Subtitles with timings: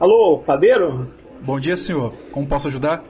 [0.00, 1.08] Alô, padeiro?
[1.42, 2.12] Bom dia, senhor.
[2.30, 3.02] Como posso ajudar?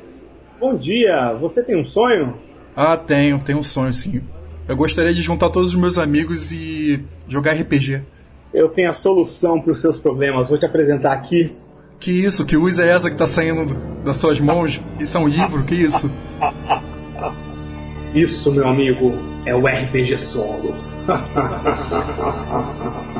[0.58, 1.34] Bom dia.
[1.38, 2.34] Você tem um sonho?
[2.75, 3.38] Ah, tenho.
[3.41, 4.22] Tenho um sonho, sim.
[4.66, 8.01] Eu gostaria de juntar todos os meus amigos e jogar RPG.
[8.54, 10.48] Eu tenho a solução para os seus problemas.
[10.48, 11.55] Vou te apresentar aqui.
[12.01, 12.46] Que isso?
[12.46, 14.80] Que luz é essa que tá saindo das suas mãos?
[14.98, 15.64] Isso é um livro?
[15.64, 16.11] Que isso?
[18.14, 19.12] Isso, meu amigo,
[19.45, 20.75] é o RPG solo.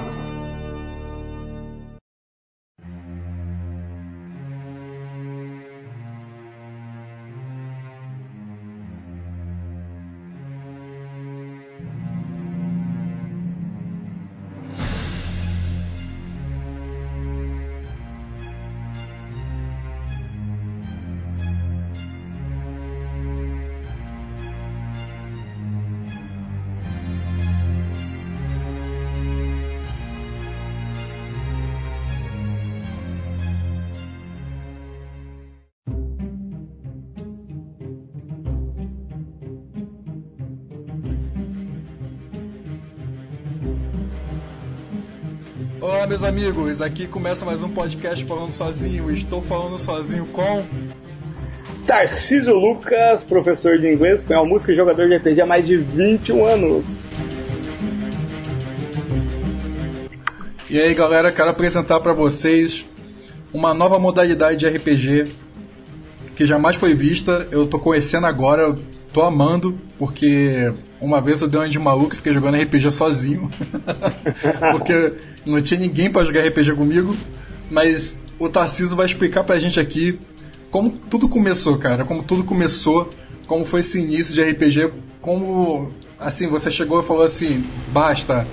[46.29, 46.83] amigos.
[46.83, 49.11] Aqui começa mais um podcast falando sozinho.
[49.11, 50.63] Estou falando sozinho com.
[51.87, 56.45] Tarcísio Lucas, professor de inglês, espanhol, música e jogador de RPG há mais de 21
[56.45, 57.01] anos.
[60.69, 62.85] E aí, galera, quero apresentar para vocês
[63.51, 65.33] uma nova modalidade de RPG
[66.37, 67.49] que jamais foi vista.
[67.51, 68.77] Eu tô conhecendo agora, eu
[69.15, 73.51] tô amando, porque uma vez eu dei uma de maluco e fiquei jogando RPG sozinho.
[74.73, 75.13] porque
[75.47, 77.17] não tinha ninguém para jogar RPG comigo.
[77.71, 80.19] Mas o Tarcísio vai explicar pra gente aqui
[80.71, 82.05] como tudo começou, cara.
[82.05, 83.11] Como tudo começou,
[83.47, 88.47] como foi esse início de RPG, como assim, você chegou e falou assim, basta.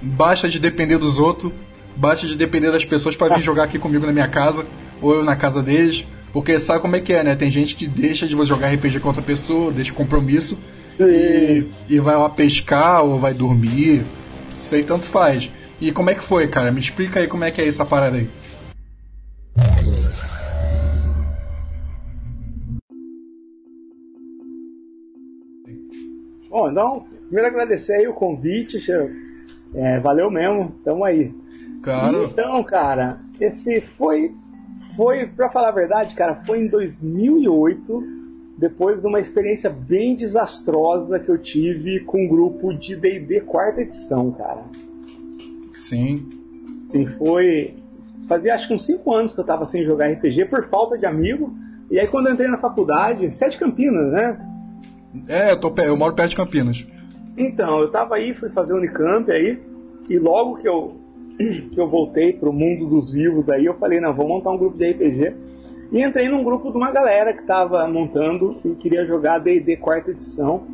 [0.00, 1.52] Basta de depender dos outros,
[1.96, 4.64] basta de depender das pessoas para vir jogar aqui comigo na minha casa,
[5.00, 6.06] ou eu na casa deles.
[6.32, 7.34] Porque sabe como é que é, né?
[7.34, 10.58] Tem gente que deixa de jogar RPG com outra pessoa, deixa compromisso
[11.00, 14.04] e, e vai lá pescar ou vai dormir.
[14.56, 15.50] Sei, tanto faz.
[15.80, 16.72] E como é que foi, cara?
[16.72, 18.28] Me explica aí como é que é essa parada aí.
[26.50, 28.78] Bom, então, primeiro agradecer aí o convite.
[29.74, 31.32] É, valeu mesmo, tamo aí.
[31.82, 32.24] Claro.
[32.24, 34.34] Então, cara, esse foi,
[34.96, 38.17] foi, pra falar a verdade, cara, foi em 2008,
[38.58, 43.80] depois de uma experiência bem desastrosa que eu tive com um grupo de D&D quarta
[43.80, 44.64] edição, cara.
[45.72, 46.28] Sim.
[46.82, 47.76] Sim, foi.
[48.26, 51.06] Fazia acho que uns 5 anos que eu tava sem jogar RPG por falta de
[51.06, 51.56] amigo.
[51.88, 54.44] E aí quando eu entrei na faculdade, Sete Campinas, né?
[55.28, 56.84] É, eu, tô, eu moro perto de Campinas.
[57.36, 59.62] Então, eu tava aí, fui fazer Unicamp aí,
[60.10, 60.96] e logo que eu,
[61.38, 64.76] que eu voltei pro mundo dos vivos aí, eu falei, não, vou montar um grupo
[64.76, 65.34] de RPG.
[65.90, 70.10] E entrei num grupo de uma galera que tava montando e queria jogar D&D quarta
[70.10, 70.66] edição.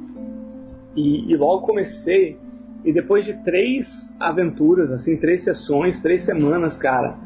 [0.96, 2.36] E, e logo comecei,
[2.84, 7.16] e depois de três aventuras, assim, três sessões, três semanas, cara,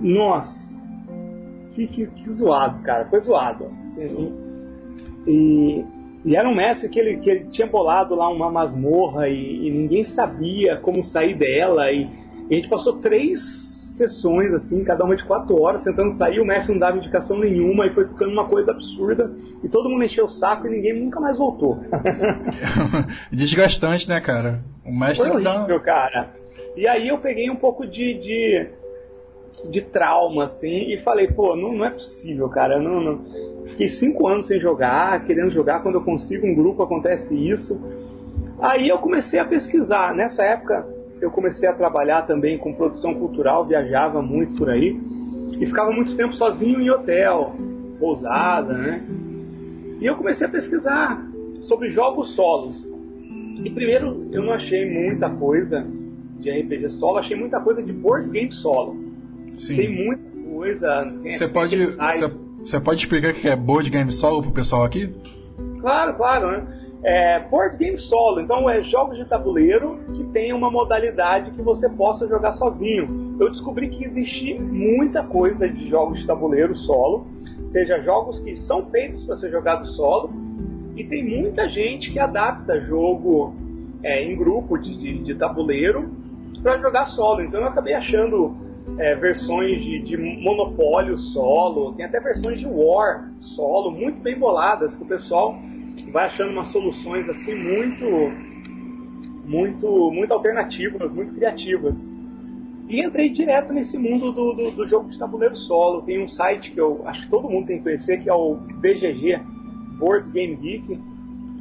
[0.00, 0.74] nossa,
[1.72, 3.70] que, que, que zoado, cara, foi zoado.
[3.84, 4.32] Assim,
[5.26, 5.84] e,
[6.24, 9.70] e era um mestre que ele, que ele tinha bolado lá uma masmorra e, e
[9.70, 11.90] ninguém sabia como sair dela.
[11.90, 12.08] E,
[12.48, 16.40] e a gente passou três sessões, assim, cada uma de quatro horas, tentando sair.
[16.40, 19.30] O mestre não dava indicação nenhuma e foi ficando uma coisa absurda.
[19.62, 21.80] E todo mundo encheu o saco e ninguém nunca mais voltou.
[23.32, 24.62] Desgastante, né, cara?
[24.84, 26.30] O mestre Foi horrível, cara.
[26.76, 28.68] E aí eu peguei um pouco de, de,
[29.70, 32.78] de trauma, assim, e falei, pô, não, não é possível, cara.
[32.78, 33.24] Não, não...
[33.66, 35.80] Fiquei cinco anos sem jogar, querendo jogar.
[35.80, 37.80] Quando eu consigo um grupo, acontece isso.
[38.60, 40.14] Aí eu comecei a pesquisar.
[40.14, 40.86] Nessa época,
[41.20, 44.98] eu comecei a trabalhar também com produção cultural, viajava muito por aí.
[45.60, 47.54] E ficava muito tempo sozinho em hotel,
[47.98, 49.00] pousada, né?
[50.00, 51.24] E eu comecei a pesquisar
[51.60, 52.86] sobre jogos solos.
[53.64, 55.86] E primeiro, eu não achei muita coisa
[56.38, 58.96] de RPG solo, achei muita coisa de board game solo.
[59.48, 59.88] Tem Sim.
[60.04, 61.04] muita coisa.
[61.22, 61.76] tem- Você tem pode,
[62.60, 65.14] você pode explicar o que é board game solo pro pessoal aqui?
[65.80, 66.66] Claro, claro, né?
[67.02, 71.88] É, board game solo, então é jogos de tabuleiro que tem uma modalidade que você
[71.88, 73.36] possa jogar sozinho.
[73.38, 77.26] Eu descobri que existe muita coisa de jogos de tabuleiro solo,
[77.64, 80.30] seja jogos que são feitos para ser jogados solo,
[80.96, 83.54] e tem muita gente que adapta jogo
[84.02, 86.10] é, em grupo de, de, de tabuleiro
[86.62, 87.42] para jogar solo.
[87.42, 88.56] Então eu acabei achando
[88.98, 94.94] é, versões de, de Monopólio solo, tem até versões de War solo, muito bem boladas,
[94.94, 95.56] que o pessoal
[96.16, 98.06] vai achando umas soluções assim muito
[99.44, 102.10] muito muito alternativas, muito criativas.
[102.88, 106.00] E entrei direto nesse mundo do, do, do, jogo de tabuleiro solo.
[106.00, 108.54] Tem um site que eu acho que todo mundo tem que conhecer, que é o
[108.54, 109.42] BGG,
[109.98, 110.98] Board Game Geek,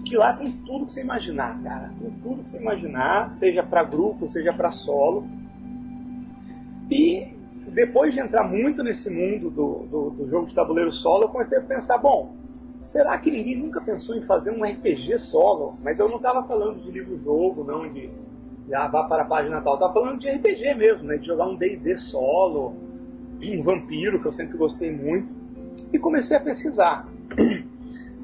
[0.06, 1.92] que lá tem tudo que você imaginar, cara.
[2.00, 5.28] Tem tudo que você imaginar, seja para grupo, seja para solo.
[6.90, 7.28] E
[7.74, 11.58] depois de entrar muito nesse mundo do, do, do, jogo de tabuleiro solo, eu comecei
[11.58, 12.45] a pensar, bom,
[12.86, 15.78] será que ninguém nunca pensou em fazer um RPG solo?
[15.84, 18.10] Mas eu não estava falando de livro-jogo, não de
[18.70, 19.74] já vá para a página tal.
[19.74, 21.18] Eu tava falando de RPG mesmo, né?
[21.18, 22.76] De jogar um D&D solo,
[23.44, 25.34] um vampiro, que eu sempre gostei muito.
[25.92, 27.08] E comecei a pesquisar.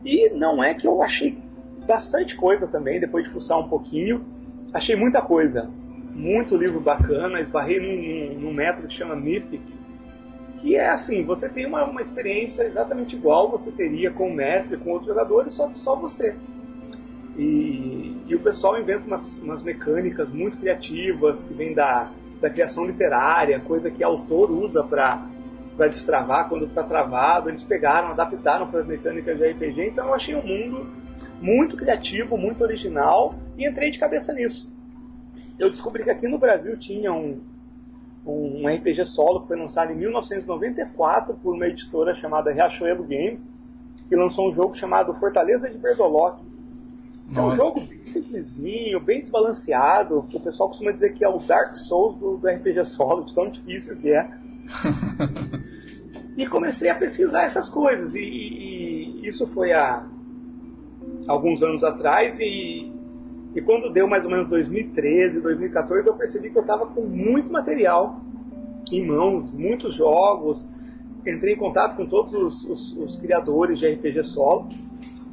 [0.04, 1.38] E não é que eu achei
[1.86, 4.26] bastante coisa também, depois de fuçar um pouquinho.
[4.74, 5.70] Achei muita coisa.
[6.16, 7.40] Muito livro bacana.
[7.40, 9.62] Esbarrei num, num, num método que chama Mythic.
[10.62, 14.78] Que é assim, você tem uma, uma experiência exatamente igual você teria com o mestre,
[14.78, 16.36] com outros jogadores, só só você.
[17.36, 22.86] E, e, o pessoal inventa umas, umas, mecânicas muito criativas que vêm da, da criação
[22.86, 25.26] literária, coisa que autor usa para
[25.90, 27.50] destravar quando está travado.
[27.50, 29.88] Eles pegaram, adaptaram para as mecânicas de RPG.
[29.88, 30.88] Então eu achei um mundo
[31.42, 34.72] muito criativo, muito original e entrei de cabeça nisso.
[35.58, 37.42] Eu descobri que aqui no Brasil tinha um,
[38.26, 43.46] um RPG solo que foi lançado em 1994 por uma editora chamada Riachuelo Games,
[44.08, 46.44] que lançou um jogo chamado Fortaleza de Berdolock,
[47.34, 50.20] é um jogo bem simplesinho, bem desbalanceado.
[50.20, 53.50] O pessoal costuma dizer que é o Dark Souls do, do RPG solo, de tão
[53.50, 54.30] difícil que é.
[56.36, 58.16] e comecei a pesquisar essas coisas.
[58.16, 60.06] E, e, isso foi há
[61.26, 62.38] alguns anos atrás.
[62.42, 62.92] E,
[63.54, 67.52] e quando deu mais ou menos 2013, 2014, eu percebi que eu estava com muito
[67.52, 68.22] material
[68.92, 70.68] em mãos, muitos jogos.
[71.26, 74.70] Entrei em contato com todos os, os, os criadores de RPG solo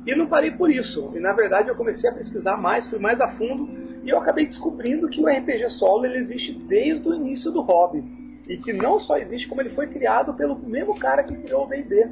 [0.05, 1.13] e não parei por isso.
[1.15, 3.69] E na verdade eu comecei a pesquisar mais, fui mais a fundo
[4.03, 8.03] e eu acabei descobrindo que o RPG solo ele existe desde o início do hobby.
[8.49, 11.69] E que não só existe, como ele foi criado pelo mesmo cara que criou o
[11.69, 12.09] D&D,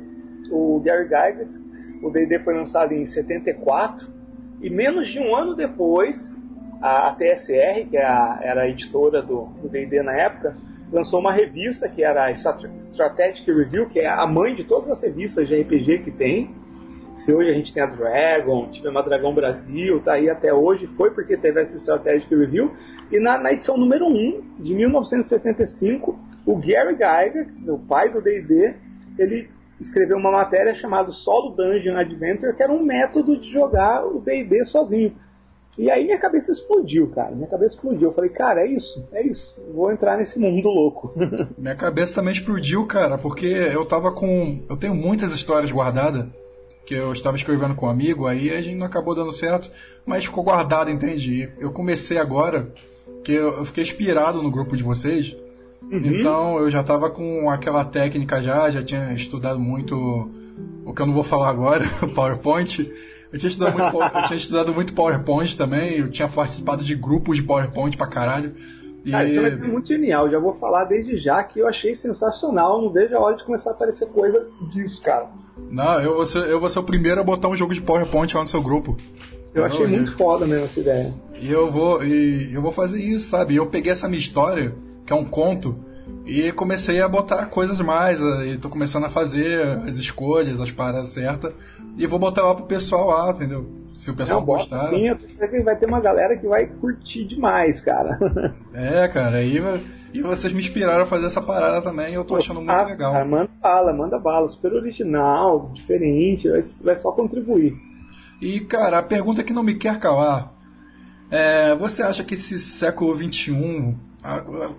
[0.51, 1.59] o Gary Gygax.
[2.03, 4.16] O D&D foi lançado em 74
[4.61, 6.37] e menos de um ano depois
[6.81, 10.57] a, a TSR, que é a, era a editora do D&D na época,
[10.93, 15.03] lançou uma revista que era a Strategic Review, que é a mãe de todas as
[15.03, 16.55] revistas de RPG que tem,
[17.17, 20.87] se hoje a gente tem a Dragon, tivemos a Dragão Brasil, tá aí até hoje,
[20.87, 22.71] foi porque teve essa Strategic Review.
[23.11, 28.75] E na, na edição número 1, de 1975, o Gary Gygax, o pai do D&D,
[29.19, 29.49] ele
[29.81, 34.65] escreveu uma matéria chamada Solo Dungeon Adventure, que era um método de jogar o D&D
[34.65, 35.15] sozinho.
[35.79, 37.35] E aí minha cabeça explodiu, cara.
[37.35, 38.09] Minha cabeça explodiu.
[38.09, 39.55] Eu falei, cara, é isso, é isso.
[39.75, 41.13] Vou entrar nesse mundo louco.
[41.59, 44.63] minha cabeça também explodiu, cara, porque eu tava com.
[44.69, 46.27] Eu tenho muitas histórias guardadas
[46.87, 49.71] que eu estava escrevendo com um amigo, aí a gente não acabou dando certo,
[50.07, 51.51] mas ficou guardado, entendi.
[51.59, 52.73] Eu comecei agora,
[53.25, 55.37] que eu fiquei inspirado no grupo de vocês,
[55.83, 56.01] uhum.
[56.05, 60.31] então eu já estava com aquela técnica já, já tinha estudado muito
[60.85, 61.85] o que eu não vou falar agora,
[62.15, 62.91] PowerPoint.
[63.33, 67.37] Eu tinha, estudado muito, eu tinha estudado muito PowerPoint também, eu tinha participado de grupos
[67.37, 68.55] de PowerPoint pra caralho.
[69.05, 69.15] E...
[69.15, 70.29] Ah, isso é muito genial.
[70.29, 72.83] Já vou falar desde já que eu achei sensacional.
[72.83, 75.29] Não vejo a hora de começar a aparecer coisa disso, cara.
[75.71, 78.35] Não, eu vou ser, eu vou ser o primeiro a botar um jogo de PowerPoint
[78.35, 78.97] lá no seu grupo.
[79.55, 81.15] Eu achei muito foda mesmo essa ideia.
[81.41, 83.57] E eu vou, e eu vou fazer isso, sabe?
[83.57, 84.75] Eu peguei essa minha história,
[85.07, 85.79] que é um conto,
[86.27, 91.11] e comecei a botar coisas mais, e tô começando a fazer as escolhas, as paradas
[91.11, 91.55] certas,
[91.97, 93.65] e vou botar lá pro pessoal lá, entendeu?
[93.93, 94.81] Se o pessoal Não, gostar.
[94.89, 98.19] Sim, que vai ter uma galera que vai curtir demais, cara.
[98.75, 99.59] É, cara, aí
[100.13, 102.83] e vocês me inspiraram a fazer essa parada também, e eu tô achando muito ah,
[102.83, 103.13] legal.
[103.13, 107.75] Cara, manda bala, manda bala, super original, diferente, vai, vai só contribuir.
[108.41, 110.53] E, cara, a pergunta que não me quer calar.
[111.31, 113.97] É, você acha que esse século XXI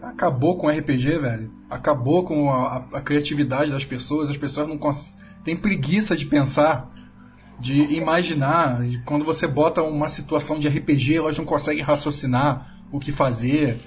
[0.01, 1.51] acabou com o RPG, velho?
[1.69, 4.79] Acabou com a, a criatividade das pessoas, as pessoas não
[5.43, 6.91] têm preguiça de pensar
[7.59, 8.81] de imaginar.
[9.05, 13.79] Quando você bota uma situação de RPG, elas não conseguem raciocinar o que fazer.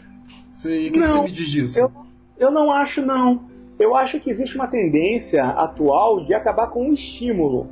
[0.51, 1.79] Você, o que, você me diz disso?
[1.79, 1.93] Eu,
[2.39, 3.49] eu não acho, não.
[3.79, 7.69] Eu acho que existe uma tendência atual de acabar com o estímulo.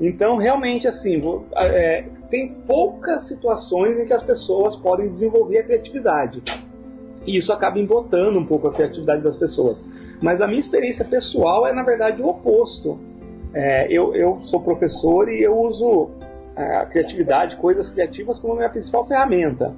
[0.00, 1.20] Então, realmente, assim,
[1.56, 6.42] é, tem poucas situações em que as pessoas podem desenvolver a criatividade.
[7.26, 9.84] E isso acaba embotando um pouco a criatividade das pessoas.
[10.20, 12.98] Mas a minha experiência pessoal é, na verdade, o oposto.
[13.54, 16.10] É, eu, eu sou professor e eu uso
[16.56, 19.74] é, a criatividade, coisas criativas como minha principal ferramenta.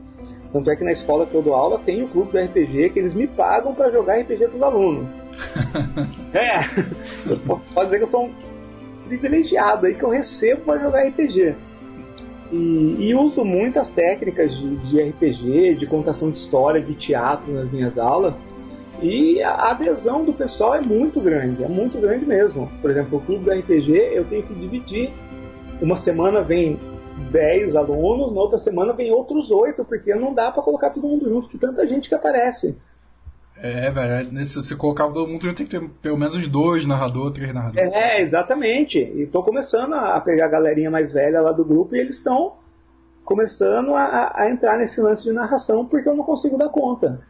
[0.52, 2.98] Tanto é que na escola que eu dou aula tem o clube do RPG que
[3.00, 5.16] eles me pagam para jogar RPG para os alunos.
[6.32, 6.60] é,
[7.74, 8.32] pode dizer que eu sou um
[9.08, 11.56] privilegiado aí que eu recebo para jogar RPG.
[12.54, 17.68] E, e, uso muitas técnicas de, de, RPG, de contação de história, de teatro nas
[17.68, 18.40] minhas aulas.
[19.02, 22.70] E a adesão do pessoal é muito grande, é muito grande mesmo.
[22.80, 25.12] Por exemplo, o clube do RPG eu tenho que dividir.
[25.82, 26.78] Uma semana vem
[27.32, 31.28] 10 alunos, na outra semana vem outros 8, porque não dá para colocar todo mundo
[31.28, 32.76] junto, de tanta gente que aparece.
[33.56, 37.54] É, velho, é, se colocar todo mundo tem que ter pelo menos dois narradores, três
[37.54, 37.92] narradores.
[37.92, 38.98] É, exatamente.
[38.98, 42.54] E tô começando a pegar a galerinha mais velha lá do grupo e eles estão
[43.24, 47.20] começando a, a entrar nesse lance de narração porque eu não consigo dar conta.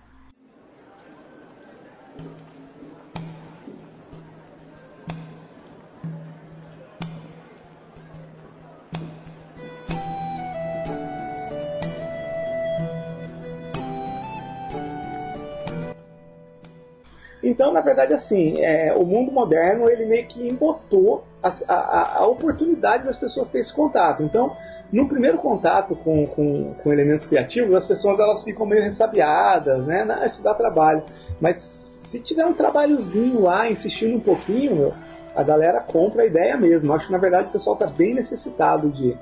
[17.45, 22.27] Então, na verdade, assim, é, o mundo moderno ele meio que embotou a, a, a,
[22.27, 24.23] oportunidade das pessoas terem esse contato.
[24.23, 24.57] Então,
[24.91, 30.05] no primeiro contato com, com, com, elementos criativos, as pessoas elas ficam meio ressabiadas, né?
[30.05, 31.03] Não, isso dá trabalho.
[31.39, 34.95] Mas se tiver um trabalhozinho lá, insistindo um pouquinho, meu,
[35.37, 36.95] a galera compra a ideia mesmo.
[36.95, 39.15] Acho que na verdade o pessoal está bem necessitado de,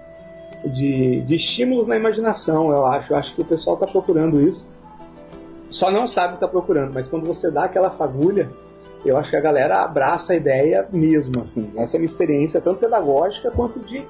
[0.64, 3.12] de, de estímulos na imaginação, eu acho.
[3.12, 4.68] Eu acho que o pessoal está procurando isso
[5.72, 8.48] só não sabe o que está procurando, mas quando você dá aquela fagulha,
[9.04, 11.72] eu acho que a galera abraça a ideia mesmo, assim.
[11.76, 14.02] Essa é uma experiência tanto pedagógica quanto de,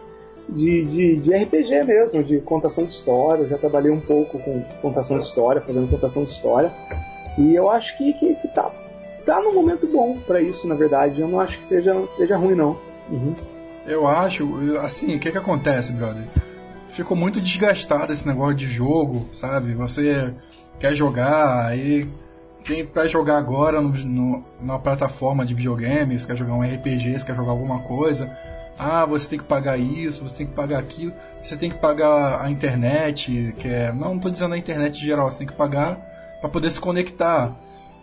[0.49, 3.43] de, de, de RPG mesmo, de contação de história.
[3.43, 6.71] Eu já trabalhei um pouco com contação de história, fazendo contação de história.
[7.39, 8.71] E eu acho que, que, que tá,
[9.25, 11.21] tá num momento bom para isso, na verdade.
[11.21, 12.77] Eu não acho que esteja, esteja ruim, não.
[13.09, 13.35] Uhum.
[13.87, 14.47] Eu acho,
[14.81, 16.25] assim, o que que acontece, brother?
[16.91, 19.73] Ficou muito desgastado esse negócio de jogo, sabe?
[19.75, 20.35] Você
[20.79, 22.09] quer jogar, aí
[22.65, 27.35] tem para jogar agora no, no, numa plataforma de videogames, quer jogar um RPG, quer
[27.35, 28.37] jogar alguma coisa.
[28.79, 31.13] Ah, você tem que pagar isso, você tem que pagar aquilo,
[31.43, 33.93] você tem que pagar a internet, que é.
[33.93, 35.97] Não, tô dizendo a internet em geral, você tem que pagar
[36.41, 37.53] para poder se conectar.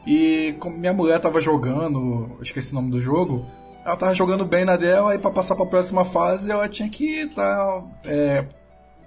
[0.05, 3.45] E minha mulher tava jogando, esqueci o nome do jogo,
[3.85, 6.89] ela tava jogando bem na dela, e para passar para a próxima fase ela tinha
[6.89, 8.45] que tá, é,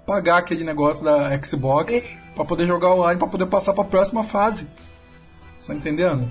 [0.05, 2.03] pagar aquele negócio da Xbox
[2.35, 4.67] para poder jogar online, para poder passar para a próxima fase.
[5.65, 6.27] Tá entendendo?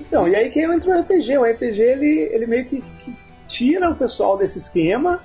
[0.00, 1.38] Então, e aí que entra o RPG.
[1.38, 3.14] O RPG ele, ele meio que, que
[3.48, 5.20] tira o pessoal desse esquema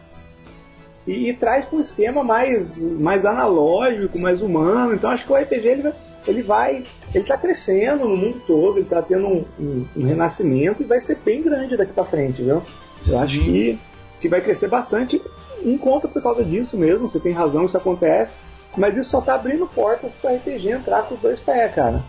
[1.05, 4.93] e, e traz para um esquema mais, mais analógico, mais humano.
[4.93, 5.91] Então acho que o RPG ele,
[6.27, 6.83] ele vai.
[7.13, 11.01] Ele está crescendo no mundo todo, ele está tendo um, um, um, renascimento e vai
[11.01, 12.55] ser bem grande daqui para frente, viu?
[12.55, 12.63] Eu
[13.03, 13.15] Sim.
[13.17, 13.79] acho que,
[14.21, 15.21] que vai crescer bastante
[15.61, 18.33] em conta por causa disso mesmo, você tem razão, isso acontece.
[18.77, 22.01] Mas isso só tá abrindo portas para RPG entrar com os dois pés, cara.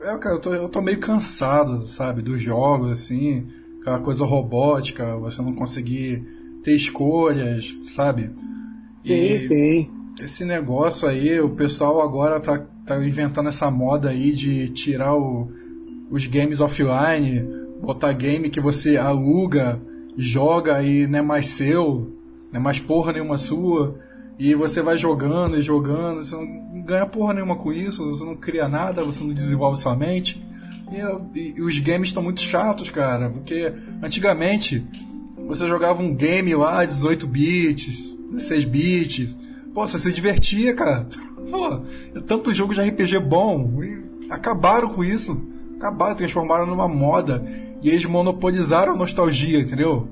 [0.00, 3.46] É, cara, eu tô, eu tô meio cansado, sabe, dos jogos, assim,
[3.80, 6.26] aquela coisa robótica, você não conseguir
[6.64, 8.30] ter escolhas, sabe?
[9.02, 9.90] Sim, e sim.
[10.20, 15.50] Esse negócio aí, o pessoal agora tá, tá inventando essa moda aí de tirar o,
[16.10, 17.44] os games offline,
[17.80, 19.80] botar game que você aluga,
[20.16, 22.12] joga e não é mais seu,
[22.52, 23.98] não é mais porra nenhuma sua.
[24.38, 28.36] E você vai jogando e jogando, você não ganha porra nenhuma com isso, você não
[28.36, 30.42] cria nada, você não desenvolve sua mente.
[30.90, 34.84] E, e, e os games estão muito chatos, cara, porque antigamente
[35.48, 39.36] você jogava um game lá, 18 bits, 16 bits.
[39.74, 41.06] Pô, você se divertia, cara.
[41.50, 41.80] Pô,
[42.14, 43.82] é tanto jogo de RPG bom.
[43.82, 45.40] E acabaram com isso.
[45.76, 47.44] Acabaram, transformaram numa moda.
[47.82, 50.08] E eles monopolizaram a nostalgia, entendeu?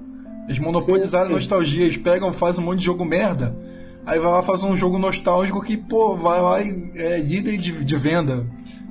[0.47, 1.35] Eles monopolizaram sim, sim.
[1.35, 1.85] a nostalgia.
[1.85, 3.57] Eles pegam, fazem um monte de jogo merda.
[4.05, 7.85] Aí vai lá fazer um jogo nostálgico que, pô, vai lá e é líder de,
[7.85, 8.47] de venda.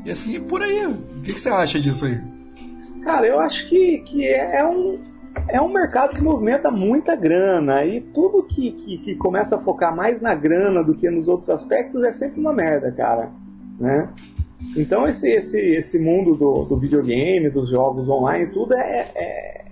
[0.05, 0.85] E assim, por aí.
[0.85, 2.19] O que, que você acha disso aí?
[3.03, 4.99] Cara, eu acho que, que é, é um,
[5.47, 9.95] é um mercado que movimenta muita grana e tudo que, que, que, começa a focar
[9.95, 13.29] mais na grana do que nos outros aspectos é sempre uma merda, cara.
[13.79, 14.09] Né?
[14.75, 19.65] Então esse, esse, esse mundo do, do videogame, dos jogos online, tudo é, é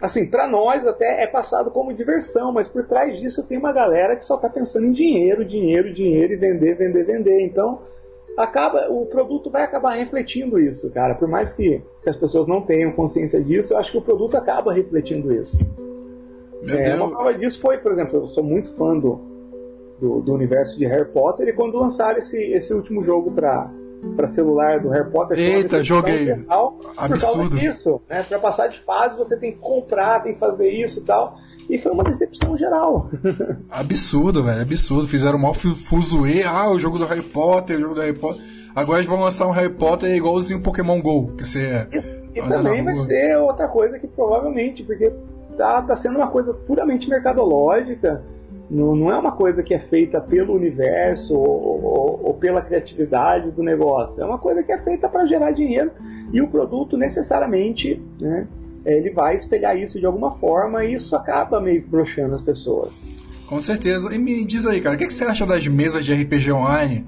[0.00, 4.16] assim, para nós até é passado como diversão, mas por trás disso tem uma galera
[4.16, 7.40] que só tá pensando em dinheiro, dinheiro, dinheiro e vender, vender, vender.
[7.42, 7.80] Então
[8.36, 11.14] acaba o produto vai acabar refletindo isso, cara.
[11.14, 14.36] Por mais que, que, as pessoas não tenham consciência disso, eu acho que o produto
[14.36, 15.58] acaba refletindo isso.
[16.68, 19.20] É, uma prova disso foi, por exemplo, eu sou muito fã do,
[20.00, 23.68] do, do, universo de Harry Potter e quando lançaram esse, esse último jogo para
[24.16, 25.38] para celular do Harry Potter.
[25.38, 26.32] Eita, joguei.
[26.32, 26.80] Absurdo.
[26.96, 28.22] Por causa disso, né?
[28.24, 31.36] Para passar de fase você tem que comprar, tem que fazer isso e tal.
[31.68, 33.10] E foi uma decepção geral.
[33.70, 35.08] absurdo, velho, absurdo.
[35.08, 36.42] Fizeram mal fuzuê.
[36.42, 38.42] Ah, o jogo do Harry Potter, o jogo do Harry Potter.
[38.74, 41.86] Agora eles vão lançar um Harry Potter igualzinho Pokémon GO, que você.
[41.92, 45.12] Isso, e também vai ser outra coisa que provavelmente, porque
[45.56, 48.22] tá, tá sendo uma coisa puramente mercadológica.
[48.70, 53.50] Não, não é uma coisa que é feita pelo universo ou, ou, ou pela criatividade
[53.50, 54.22] do negócio.
[54.22, 55.90] É uma coisa que é feita para gerar dinheiro
[56.32, 58.46] e o produto necessariamente, né,
[58.84, 63.00] ele vai espelhar isso de alguma forma e isso acaba meio broxando as pessoas.
[63.46, 64.14] Com certeza.
[64.14, 67.06] E me diz aí, cara, o que, que você acha das mesas de RPG online?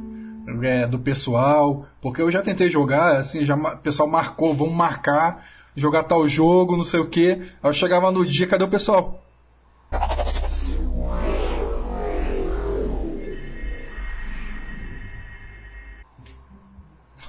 [0.62, 5.42] É, do pessoal, porque eu já tentei jogar, assim, já o pessoal marcou, vamos marcar,
[5.74, 7.30] jogar tal jogo, não sei o que.
[7.62, 9.22] Aí eu chegava no dia, cadê o pessoal?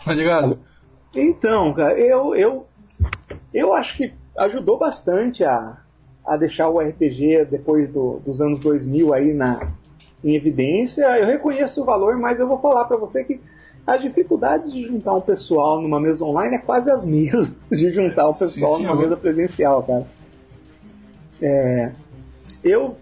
[0.04, 0.60] Tá ligado?
[1.16, 2.68] Então, cara, eu, eu,
[3.54, 5.78] eu acho que ajudou bastante a,
[6.26, 9.72] a deixar o RPG depois do, dos anos 2000 aí na,
[10.24, 11.06] em evidência.
[11.18, 13.40] Eu reconheço o valor, mas eu vou falar para você que
[13.86, 18.28] as dificuldades de juntar um pessoal numa mesa online é quase as mesmas de juntar
[18.28, 20.08] o pessoal Sim, numa mesa presencial, cara.
[21.42, 21.92] É,
[22.64, 22.96] eu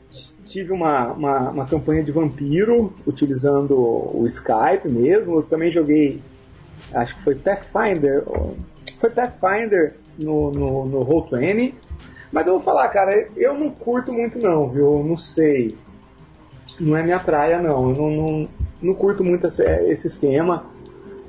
[0.46, 5.38] tive uma, uma, uma, campanha de vampiro utilizando o Skype mesmo.
[5.38, 6.20] Eu também joguei
[6.94, 8.24] acho que foi Pathfinder,
[9.00, 11.74] foi Pathfinder no, no, no Roll20.
[12.32, 15.04] Mas eu vou falar, cara, eu não curto muito não, viu?
[15.04, 15.78] Não sei.
[16.80, 17.90] Não é minha praia, não.
[17.90, 18.50] Eu não, não,
[18.82, 20.66] não curto muito esse, esse esquema.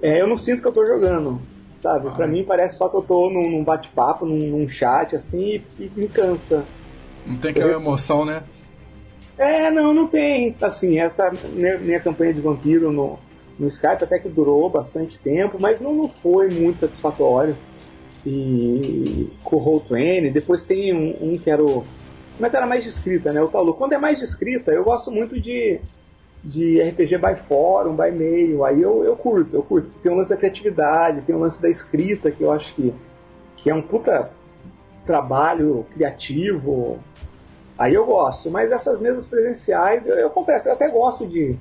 [0.01, 1.41] É, eu não sinto que eu tô jogando,
[1.81, 2.09] sabe?
[2.09, 2.11] Ah.
[2.13, 5.85] Pra mim parece só que eu tô num, num bate-papo, num, num, chat, assim, e,
[5.85, 6.65] e, me cansa.
[7.27, 7.81] Não tem aquela eu...
[7.81, 8.43] emoção, né?
[9.37, 10.57] É, não, não tem.
[10.61, 13.19] Assim, essa minha, minha campanha de vampiro no,
[13.59, 17.57] no Skype até que durou bastante tempo, mas não, não foi muito satisfatório.
[18.27, 21.85] E com o Roll20, depois tem um, um que era o.
[22.37, 23.43] Como é que era mais de escrita, né?
[23.43, 23.75] O Paulo.
[23.75, 25.81] Quando é mais de escrita, eu gosto muito de,
[26.43, 28.65] de RPG by fórum, by mail.
[28.65, 29.91] Aí eu, eu curto, eu curto.
[30.03, 32.95] Tem um lance da criatividade, tem um lance da escrita que eu acho que,
[33.57, 34.31] que é um puta
[35.05, 36.99] trabalho criativo.
[37.79, 38.51] Aí eu gosto.
[38.51, 41.57] Mas essas mesas presenciais, eu, eu confesso, eu até gosto de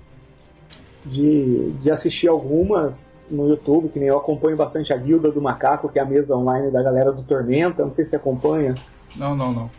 [1.06, 5.90] de, de assistir algumas no YouTube, que nem eu acompanho bastante a Guilda do Macaco,
[5.90, 8.76] que é a mesa online da galera do Tormenta, não sei se você acompanha.
[9.16, 9.70] Não, não, não.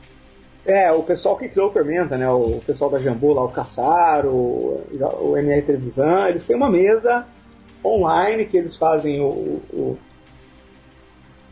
[0.66, 2.28] É, o pessoal que criou o Tormenta, né?
[2.28, 4.82] O pessoal da Jambu lá, o Caçaro, o,
[5.20, 7.26] o MR Televisão, eles têm uma mesa
[7.84, 9.98] online que eles fazem o, o,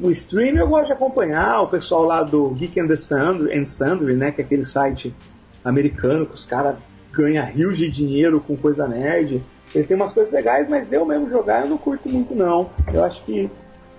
[0.00, 0.56] o stream.
[0.56, 4.32] Eu gosto de acompanhar o pessoal lá do Geek and the Sundry, and Sundry né?
[4.32, 5.14] Que é aquele site
[5.62, 6.76] americano que os caras
[7.12, 9.42] ganham rios de dinheiro com coisa nerd.
[9.74, 12.70] Ele tem umas coisas legais, mas eu mesmo jogar eu não curto muito não.
[12.92, 13.50] Eu acho que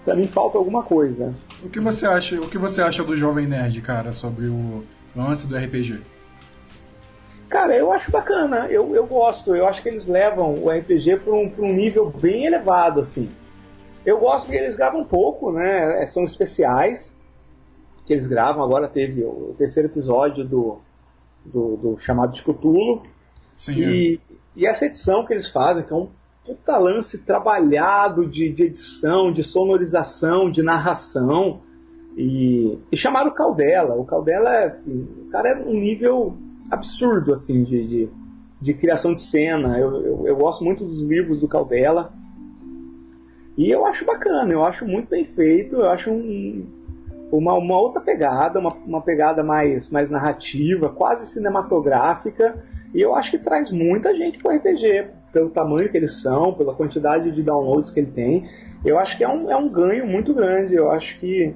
[0.06, 1.34] pra mim falta alguma coisa.
[1.64, 4.84] O que você acha, o que você acha do Jovem Nerd, cara, sobre o
[5.16, 6.02] lance do RPG?
[7.50, 11.34] Cara, eu acho bacana, eu, eu gosto, eu acho que eles levam o RPG para
[11.34, 13.30] um, um nível bem elevado, assim.
[14.06, 16.02] Eu gosto que eles gravam pouco, né?
[16.02, 17.16] É, são especiais
[18.06, 18.64] que eles gravam.
[18.64, 20.80] Agora teve o terceiro episódio do,
[21.46, 23.04] do, do chamado de Cthulhu.
[23.56, 24.33] Sim, e, é.
[24.56, 26.10] E essa edição que eles fazem, que é um
[26.46, 31.62] puta lance trabalhado de, de edição, de sonorização, de narração.
[32.16, 33.96] E, e chamaram o Caldela.
[33.96, 36.38] O Caldela, é, assim, o cara é um nível
[36.70, 38.10] absurdo assim de, de,
[38.62, 39.80] de criação de cena.
[39.80, 42.14] Eu, eu, eu, gosto muito dos livros do Caldela.
[43.58, 46.66] E eu acho bacana, eu acho muito bem feito, eu acho um,
[47.32, 53.32] uma, uma outra pegada, uma, uma pegada mais, mais narrativa, quase cinematográfica e eu acho
[53.32, 57.90] que traz muita gente pro RPG, pelo tamanho que eles são, pela quantidade de downloads
[57.90, 58.48] que ele tem.
[58.86, 60.76] Eu acho que é um, é um ganho muito grande.
[60.76, 61.56] Eu acho que,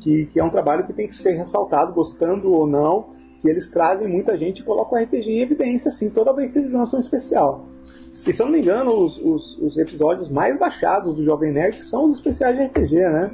[0.00, 3.70] que, que é um trabalho que tem que ser ressaltado, gostando ou não, que eles
[3.70, 6.98] trazem muita gente e colocam o RPG em evidência, assim, toda vez que eles lançam
[6.98, 7.66] um especial.
[8.12, 11.82] E se eu não me engano, os, os, os, episódios mais baixados do Jovem Nerd
[11.82, 13.30] são os especiais de RPG, né?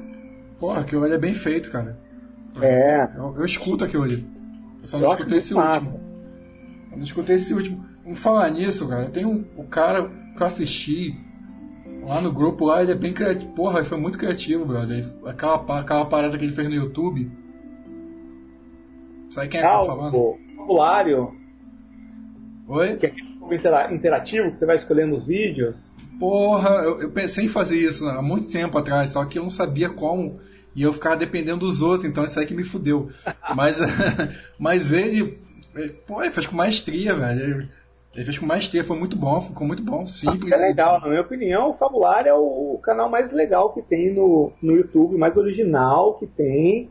[0.60, 1.98] Porra, aquilo ali é bem feito, cara.
[2.62, 3.08] É.
[3.16, 4.24] Eu, eu escuto aquilo ali.
[4.80, 5.90] Eu só não eu escutei esse massa.
[5.90, 6.07] último.
[6.92, 7.84] Eu escutei esse último.
[8.02, 9.08] Vamos falar nisso, cara.
[9.10, 11.14] Tem um, o cara que eu assisti
[12.02, 13.52] lá no grupo lá, ele é bem criativo.
[13.52, 15.04] Porra, ele foi muito criativo, brother.
[15.26, 17.30] Aquela, aquela parada que ele fez no YouTube.
[19.30, 20.16] Sabe quem é que tá falando?
[20.16, 21.34] O formulário.
[22.66, 22.96] Oi?
[22.96, 25.94] Que é interativo que você vai escolhendo os vídeos.
[26.18, 29.50] Porra, eu, eu, pensei em fazer isso há muito tempo atrás, só que eu não
[29.50, 30.40] sabia como.
[30.74, 33.10] E eu ficava dependendo dos outros, então isso aí que me fudeu.
[33.54, 33.78] mas,
[34.58, 35.38] mas ele,
[36.06, 37.68] Pô, ele fez com maestria, velho.
[38.14, 40.52] Ele fez com maestria, foi muito bom, ficou muito bom, simples.
[40.52, 44.52] É legal, na minha opinião, o Fabular é o canal mais legal que tem no,
[44.60, 46.90] no YouTube, mais original que tem.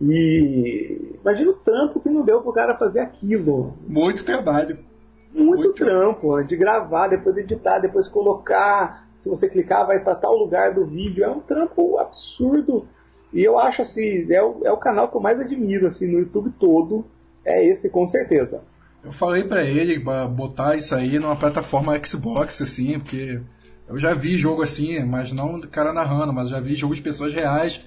[0.00, 3.74] E imagina o trampo que não deu pro cara fazer aquilo.
[3.86, 4.78] Muito trabalho.
[5.32, 10.36] Muito, muito trampo, de gravar, depois editar, depois colocar, se você clicar vai para tal
[10.36, 11.24] lugar do vídeo.
[11.24, 12.86] É um trampo absurdo.
[13.32, 16.18] E eu acho assim, é o, é o canal que eu mais admiro assim no
[16.20, 17.04] YouTube todo.
[17.44, 18.62] É esse com certeza.
[19.02, 23.40] Eu falei para ele botar isso aí numa plataforma Xbox, assim, porque
[23.88, 27.00] eu já vi jogo assim, mas não do cara narrando, mas já vi jogo de
[27.00, 27.80] pessoas reais,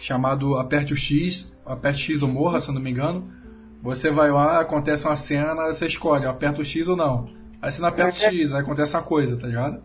[0.00, 3.30] chamado Aperte o X, Aperte X ou Morra, se eu não me engano.
[3.82, 7.28] Você vai lá, acontece uma cena, você escolhe, aperta o X ou não.
[7.60, 8.30] Aí você não aperta o é.
[8.30, 9.82] X, aí acontece uma coisa, tá ligado?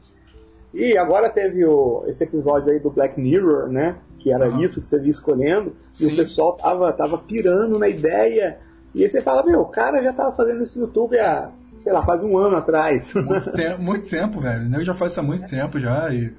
[0.73, 3.97] E agora teve o, esse episódio aí do Black Mirror, né?
[4.19, 4.61] Que era uhum.
[4.61, 5.75] isso que você via escolhendo.
[5.95, 6.13] E Sim.
[6.13, 8.57] o pessoal tava, tava pirando na ideia
[8.93, 11.49] e aí você fala, meu, o cara já tava fazendo isso no YouTube há,
[11.79, 13.13] sei lá, quase um ano atrás.
[13.13, 14.73] Muito tempo, muito tempo velho.
[14.73, 16.13] Eu já faz isso há muito tempo já.
[16.13, 16.33] E,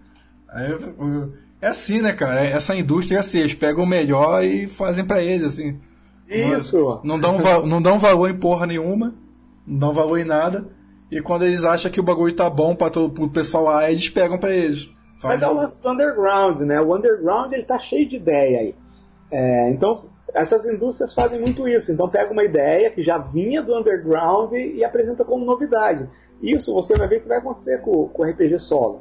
[0.49, 0.71] aí,
[1.61, 2.45] é assim, né, cara?
[2.45, 5.79] Essa indústria é assim, eles pegam o melhor e fazem para eles, assim.
[6.29, 7.01] Isso!
[7.03, 9.15] Não, não, dão, não dão valor em porra nenhuma,
[9.67, 10.67] não dão valor em nada.
[11.11, 14.09] E quando eles acham que o bagulho tá bom para todo o pessoal lá, eles
[14.09, 14.91] pegam para eles.
[15.23, 16.81] Mas é o lance do underground, né?
[16.81, 18.75] O underground ele tá cheio de ideia aí.
[19.31, 19.95] É, então,
[20.35, 21.93] essas indústrias fazem muito isso.
[21.93, 26.09] Então, pega uma ideia que já vinha do underground e, e apresenta como novidade.
[26.43, 29.01] Isso você vai ver que vai acontecer com, com RPG solo.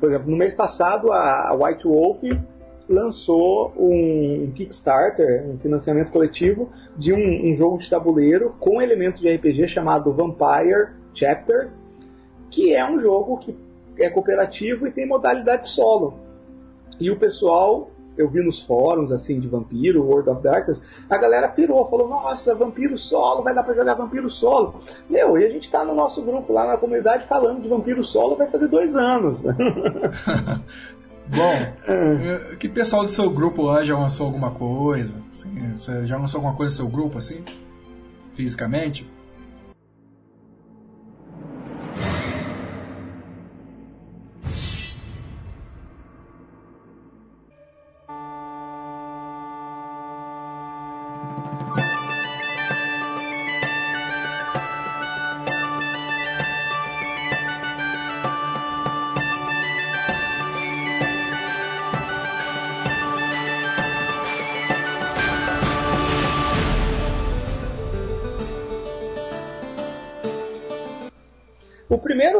[0.00, 2.22] Por exemplo, no mês passado, a, White Wolf
[2.88, 9.34] lançou um Kickstarter, um financiamento coletivo, de um, um jogo de tabuleiro com elementos de
[9.34, 11.80] RPG chamado Vampire Chapters,
[12.50, 13.56] que é um jogo que
[13.98, 16.14] é cooperativo e tem modalidade solo.
[17.00, 21.48] E o pessoal eu vi nos fóruns assim de vampiro, World of Darkness, a galera
[21.48, 24.82] pirou, falou: "Nossa, vampiro solo, vai dar para jogar vampiro solo".
[25.08, 28.36] Meu, e a gente tá no nosso grupo lá na comunidade falando de vampiro solo,
[28.36, 29.42] vai fazer dois anos.
[31.26, 31.54] Bom,
[31.88, 32.56] é.
[32.56, 35.14] que pessoal do seu grupo lá já lançou alguma coisa?
[35.30, 37.42] Assim, você já lançou alguma coisa no seu grupo assim?
[38.34, 39.08] Fisicamente?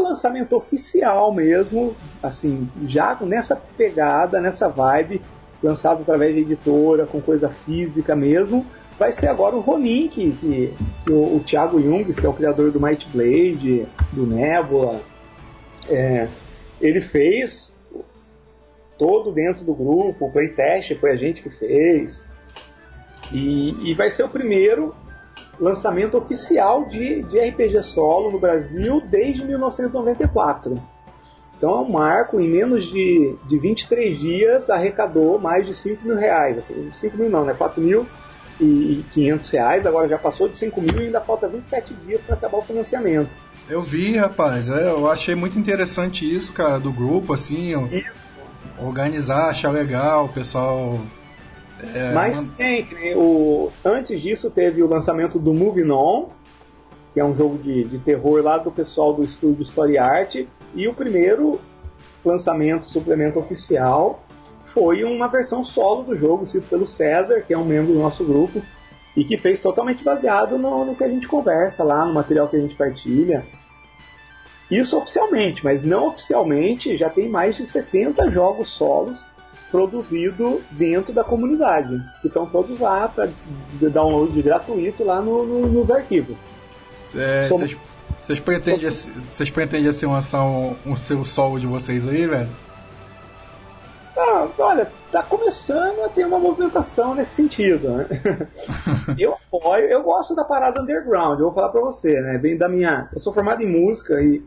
[0.03, 5.21] Lançamento oficial mesmo, assim, já nessa pegada, nessa vibe,
[5.63, 8.67] lançado através de editora, com coisa física mesmo,
[8.99, 10.75] vai ser agora o Ronin, que, que,
[11.05, 15.01] que o, o Thiago Jungs, que é o criador do Might Blade, do Nebula,
[15.89, 16.29] é,
[16.81, 17.73] ele fez
[18.99, 22.23] todo dentro do grupo, o playtest foi a gente que fez.
[23.33, 24.95] E, e vai ser o primeiro
[25.59, 30.81] lançamento oficial de, de RPG solo no Brasil desde 1994.
[31.57, 36.17] Então é um marco, em menos de, de 23 dias arrecadou mais de 5 mil
[36.17, 36.59] reais.
[36.59, 37.55] Assim, 5 mil não, né?
[37.55, 38.07] 4 mil
[38.61, 42.35] e 500 reais, agora já passou de 5 mil e ainda falta 27 dias para
[42.35, 43.31] acabar o financiamento.
[43.69, 48.31] Eu vi, rapaz, é, eu achei muito interessante isso, cara, do grupo, assim, isso.
[48.79, 51.01] organizar, achar legal, o pessoal
[51.95, 56.29] é, Mas tem, o, antes disso teve o lançamento do Moving On,
[57.13, 60.37] que é um jogo de, de terror lá do pessoal do estúdio Story Art,
[60.75, 61.61] e o primeiro
[62.25, 64.25] lançamento, suplemento oficial,
[64.65, 68.25] foi uma versão solo do jogo, escrito pelo César, que é um membro do nosso
[68.25, 68.61] grupo,
[69.17, 72.57] e que fez totalmente baseado no, no que a gente conversa lá, no material que
[72.57, 73.47] a gente partilha.
[74.69, 79.25] Isso oficialmente, mas não oficialmente, já tem mais de 70 jogos solos
[79.75, 82.01] produzido dentro da comunidade.
[82.23, 83.29] Que estão todos lá para
[83.91, 86.39] download gratuito lá no, no, nos arquivos.
[87.09, 92.49] Vocês é, pretendem, vocês pretendem assim lançar um, um seu solo de vocês aí, velho?
[94.17, 98.07] Ah, olha, tá começando a ter uma movimentação nesse sentido, né?
[99.19, 102.39] eu apoio, eu gosto da parada underground, eu vou falar pra você, né?
[102.39, 103.09] Bem da minha.
[103.13, 104.41] Eu sou formado em música e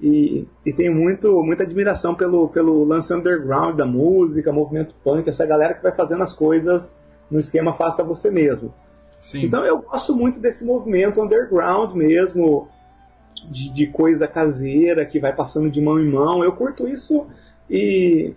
[0.00, 5.44] e, e tenho muito, muita admiração pelo, pelo lance underground da música, movimento punk, essa
[5.44, 6.94] galera que vai fazendo as coisas
[7.30, 8.72] no esquema faça você mesmo.
[9.20, 9.44] Sim.
[9.44, 12.68] Então eu gosto muito desse movimento underground mesmo,
[13.50, 16.44] de, de, coisa caseira que vai passando de mão em mão.
[16.44, 17.26] Eu curto isso
[17.68, 18.32] e,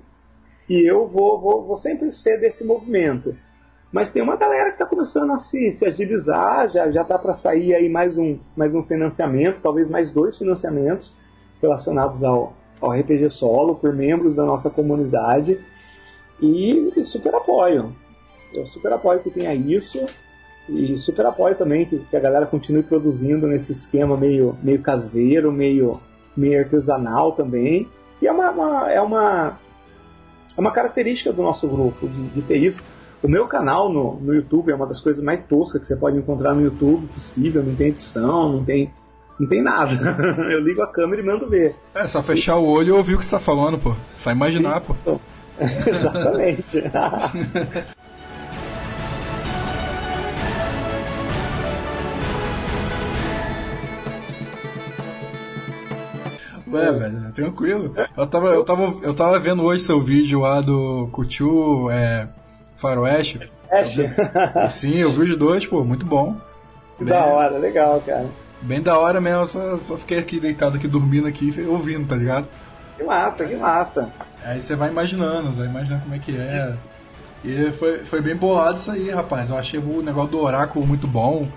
[0.67, 3.35] e eu vou, vou, vou sempre ser desse movimento.
[3.91, 7.33] Mas tem uma galera que está começando a se, se agilizar, já já tá para
[7.33, 11.13] sair aí mais um, mais um financiamento, talvez mais dois financiamentos
[11.61, 15.59] relacionados ao, ao RPG solo por membros da nossa comunidade
[16.41, 17.95] e, e super apoio.
[18.53, 20.03] Eu super apoio que tenha isso
[20.67, 25.51] e super apoio também que, que, a galera continue produzindo nesse esquema meio, meio caseiro,
[25.51, 25.99] meio,
[26.35, 27.87] meio artesanal também.
[28.19, 29.59] que é uma, uma, é uma,
[30.57, 32.83] é uma característica do nosso grupo, de, de, ter isso.
[33.23, 36.17] O meu canal no, no YouTube é uma das coisas mais toscas que você pode
[36.17, 38.91] encontrar no YouTube possível, não tem edição, não tem,
[39.41, 39.93] não tem nada.
[40.51, 41.75] Eu ligo a câmera e mando ver.
[41.95, 43.95] É, só fechar o olho e ouvir o que você tá falando, pô.
[44.15, 44.95] Só imaginar, pô.
[45.59, 46.83] Exatamente.
[56.71, 57.93] Ué, velho, tranquilo.
[58.15, 62.29] Eu tava, eu, tava, eu tava vendo hoje seu vídeo lá do Couture é,
[62.75, 63.51] Faroeste.
[64.69, 66.37] Sim, eu vi os dois, pô, muito bom.
[66.97, 68.29] Bem, da hora, legal, cara.
[68.61, 72.47] Bem da hora mesmo, só, só fiquei aqui deitado aqui, dormindo aqui, ouvindo, tá ligado?
[72.95, 74.09] Que massa, que massa.
[74.45, 76.69] Aí você vai imaginando, você vai imaginando como é que é.
[76.69, 76.91] Isso.
[77.43, 79.49] E foi, foi bem bolado isso aí, rapaz.
[79.49, 81.47] Eu achei o negócio do oráculo muito bom.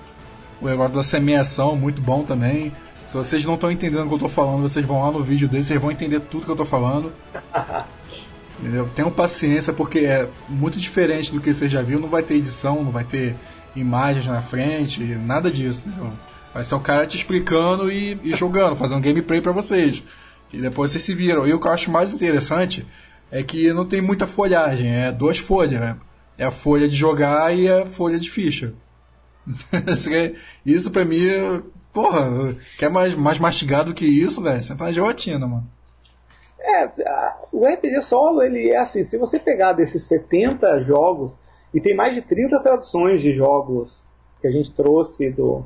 [0.61, 2.73] O negócio da semeação muito bom também.
[3.07, 5.47] Se vocês não estão entendendo o que eu tô falando, vocês vão lá no vídeo
[5.47, 7.13] dele, vocês vão entender tudo que eu tô falando.
[8.59, 8.89] Entendeu?
[8.95, 12.01] Tenham paciência, porque é muito diferente do que você já viu.
[12.01, 13.37] Não vai ter edição, não vai ter
[13.77, 15.83] imagens na frente, nada disso.
[15.87, 16.13] Entendeu?
[16.55, 20.03] Vai ser o cara te explicando e, e jogando, fazendo gameplay para vocês.
[20.53, 21.47] E depois vocês se viram.
[21.47, 22.87] E o que eu acho mais interessante
[23.31, 25.81] é que não tem muita folhagem, é duas folhas.
[25.81, 25.97] Né?
[26.39, 28.73] É a folha de jogar e a folha de ficha.
[30.65, 31.63] Isso pra mim
[31.95, 34.61] Porra, quer mais, mais mastigado que isso, velho?
[34.61, 35.65] Você tá na gelatina, mano.
[36.59, 36.89] É,
[37.53, 41.39] o RPG solo, ele é assim, se você pegar desses 70 jogos,
[41.73, 44.03] e tem mais de 30 traduções de jogos
[44.41, 45.65] que a gente trouxe do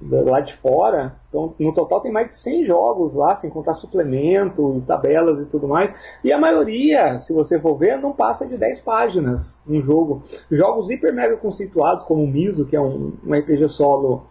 [0.00, 4.82] lá de fora, então no total tem mais de 100 jogos lá, sem contar suplemento,
[4.86, 8.80] tabelas e tudo mais, e a maioria, se você for ver, não passa de 10
[8.82, 10.22] páginas um jogo.
[10.50, 14.24] Jogos hiper mega conceituados, como o Miso, que é um, um RPG solo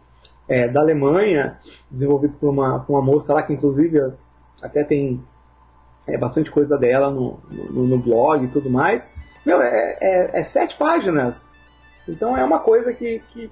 [0.48, 1.58] é, da Alemanha,
[1.92, 4.14] desenvolvido por uma, por uma moça lá que inclusive
[4.62, 5.22] até tem
[6.08, 9.08] é, bastante coisa dela no, no, no, blog e tudo mais.
[9.46, 11.52] Meu, é, é, é, sete páginas.
[12.08, 13.52] Então é uma coisa que, que,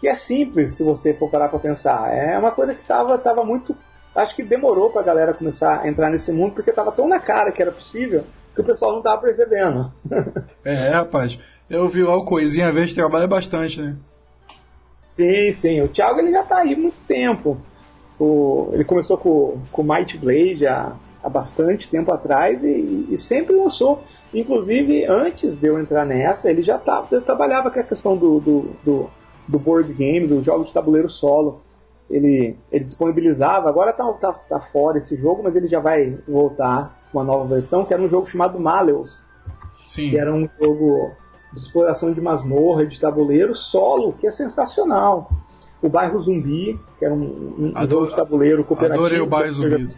[0.00, 2.12] que é simples se você for parar para pensar.
[2.12, 3.76] É uma coisa que estava tava muito.
[4.14, 7.20] Acho que demorou para a galera começar a entrar nesse mundo porque estava tão na
[7.20, 9.92] cara que era possível que o pessoal não estava percebendo.
[10.64, 11.38] é, rapaz.
[11.68, 13.94] Eu vi lá o Coisinha Verde trabalha bastante, né?
[15.12, 15.80] Sim, sim.
[15.82, 17.58] O Thiago ele já está aí há muito tempo.
[18.18, 23.54] O, ele começou com, com Might Blade há, há bastante tempo atrás e, e, sempre
[23.54, 24.02] lançou.
[24.32, 28.40] Inclusive, antes de eu entrar nessa, ele já tava, ele trabalhava com a questão do,
[28.40, 29.10] do, do,
[29.50, 31.60] do board game, do jogo de tabuleiro solo.
[32.08, 36.98] Ele, ele disponibilizava, agora tá, tá, tá fora esse jogo, mas ele já vai voltar
[37.12, 39.22] com uma nova versão, que era um jogo chamado Maleus.
[39.84, 40.10] Sim.
[40.10, 41.12] Que era um jogo
[41.52, 45.30] de exploração de masmorra, de tabuleiro, solo, que é sensacional.
[45.82, 49.04] O bairro Zumbi, que é um, um Ador, jogo de tabuleiro cooperativo.
[49.04, 49.88] Adorei o bairro Zumbi.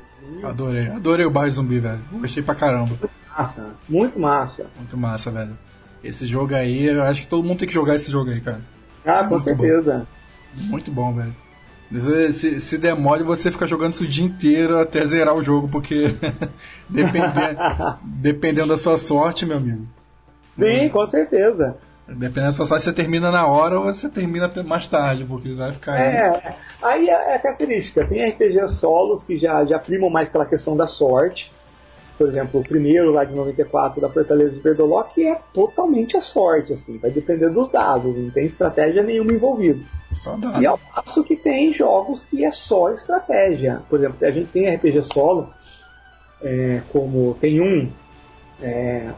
[0.43, 2.01] Adorei, adorei o bairro Zumbi, velho.
[2.13, 2.91] Gostei pra caramba.
[2.91, 4.67] Muito massa, muito massa.
[4.77, 5.59] Muito massa, velho.
[6.05, 8.61] Esse jogo aí, eu acho que todo mundo tem que jogar esse jogo aí, cara.
[9.05, 10.07] Ah, com muito certeza.
[10.55, 10.63] Bom.
[10.63, 11.35] Muito bom, velho.
[12.33, 15.69] Se, se der mole, você fica jogando isso o dia inteiro até zerar o jogo,
[15.69, 16.15] porque
[16.89, 17.59] dependendo,
[18.03, 19.87] dependendo da sua sorte, meu amigo.
[20.59, 21.77] Sim, com certeza.
[22.09, 25.73] Dependendo da sua sorte, você termina na hora ou você termina mais tarde, porque vai
[25.73, 26.01] ficar aí.
[26.01, 28.07] É, aí é, é característica.
[28.07, 31.53] Tem RPG solos que já, já primam mais pela questão da sorte.
[32.23, 36.73] Por exemplo, o primeiro lá de 94 da Fortaleza de Berdolock é totalmente a sorte,
[36.73, 39.81] assim, vai depender dos dados, não tem estratégia nenhuma envolvida.
[40.15, 40.63] Só dado.
[40.63, 43.83] E ao passo que tem jogos que é só estratégia.
[43.91, 45.51] Por exemplo, a gente tem RPG solo,
[46.41, 47.91] é, como tem um
[48.63, 49.11] é,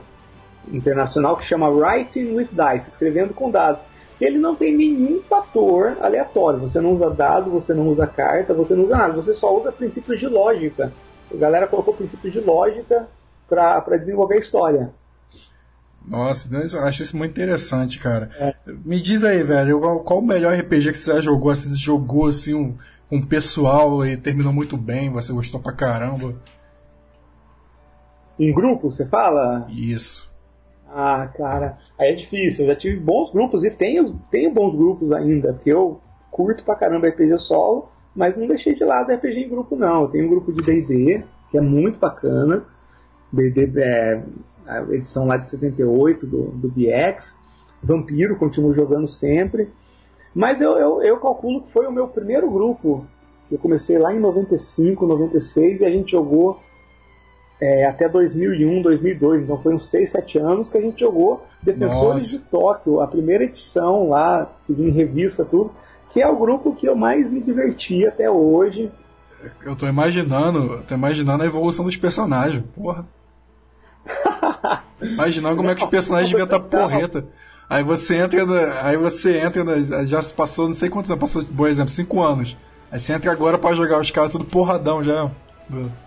[0.73, 3.83] internacional que chama Writing with Dice, escrevendo com dados,
[4.17, 6.59] que ele não tem nenhum fator aleatório.
[6.61, 9.71] Você não usa dado, você não usa carta, você não usa nada, você só usa
[9.71, 10.90] princípios de lógica.
[11.35, 13.09] A galera colocou princípios de lógica
[13.49, 14.90] para desenvolver a história.
[16.07, 18.31] Nossa, eu acho isso muito interessante, cara.
[18.38, 18.55] É.
[18.85, 21.55] Me diz aí, velho, qual, qual, o melhor RPG que você já jogou?
[21.55, 22.77] Você jogou assim um,
[23.11, 26.35] um pessoal e terminou muito bem, você gostou pra caramba?
[28.38, 29.66] Em grupo, você fala?
[29.70, 30.31] Isso.
[30.88, 32.64] Ah, cara, aí é difícil.
[32.64, 36.77] Eu já tive bons grupos e tenho, tenho bons grupos ainda, porque eu curto pra
[36.77, 40.03] caramba RPG solo, mas não deixei de lado RPG em grupo, não.
[40.03, 42.64] Eu tenho um grupo de DD, que é muito bacana.
[43.33, 44.22] DD é
[44.66, 47.37] a edição lá de 78 do, do BX.
[47.83, 49.68] Vampiro, continuo jogando sempre.
[50.35, 53.05] Mas eu, eu, eu calculo que foi o meu primeiro grupo.
[53.50, 56.61] Eu comecei lá em 95, 96 e a gente jogou
[57.61, 59.42] é, até 2001, 2002.
[59.42, 62.38] Então foi uns 6, 7 anos que a gente jogou Defensores Nossa.
[62.38, 65.70] de Tóquio, a primeira edição lá, em revista, tudo,
[66.14, 68.88] que é o grupo que eu mais me diverti até hoje.
[69.66, 73.05] Eu tô imaginando, tô imaginando a evolução dos personagens, porra.
[75.03, 77.27] Imaginando como é que os personagens deviam estar porreta.
[77.68, 78.40] Aí você entra,
[78.83, 82.57] aí você entra, já passou não sei quantos anos, passou, por exemplo, 5 anos.
[82.92, 85.29] Aí você entra agora para jogar os caras tudo porradão já.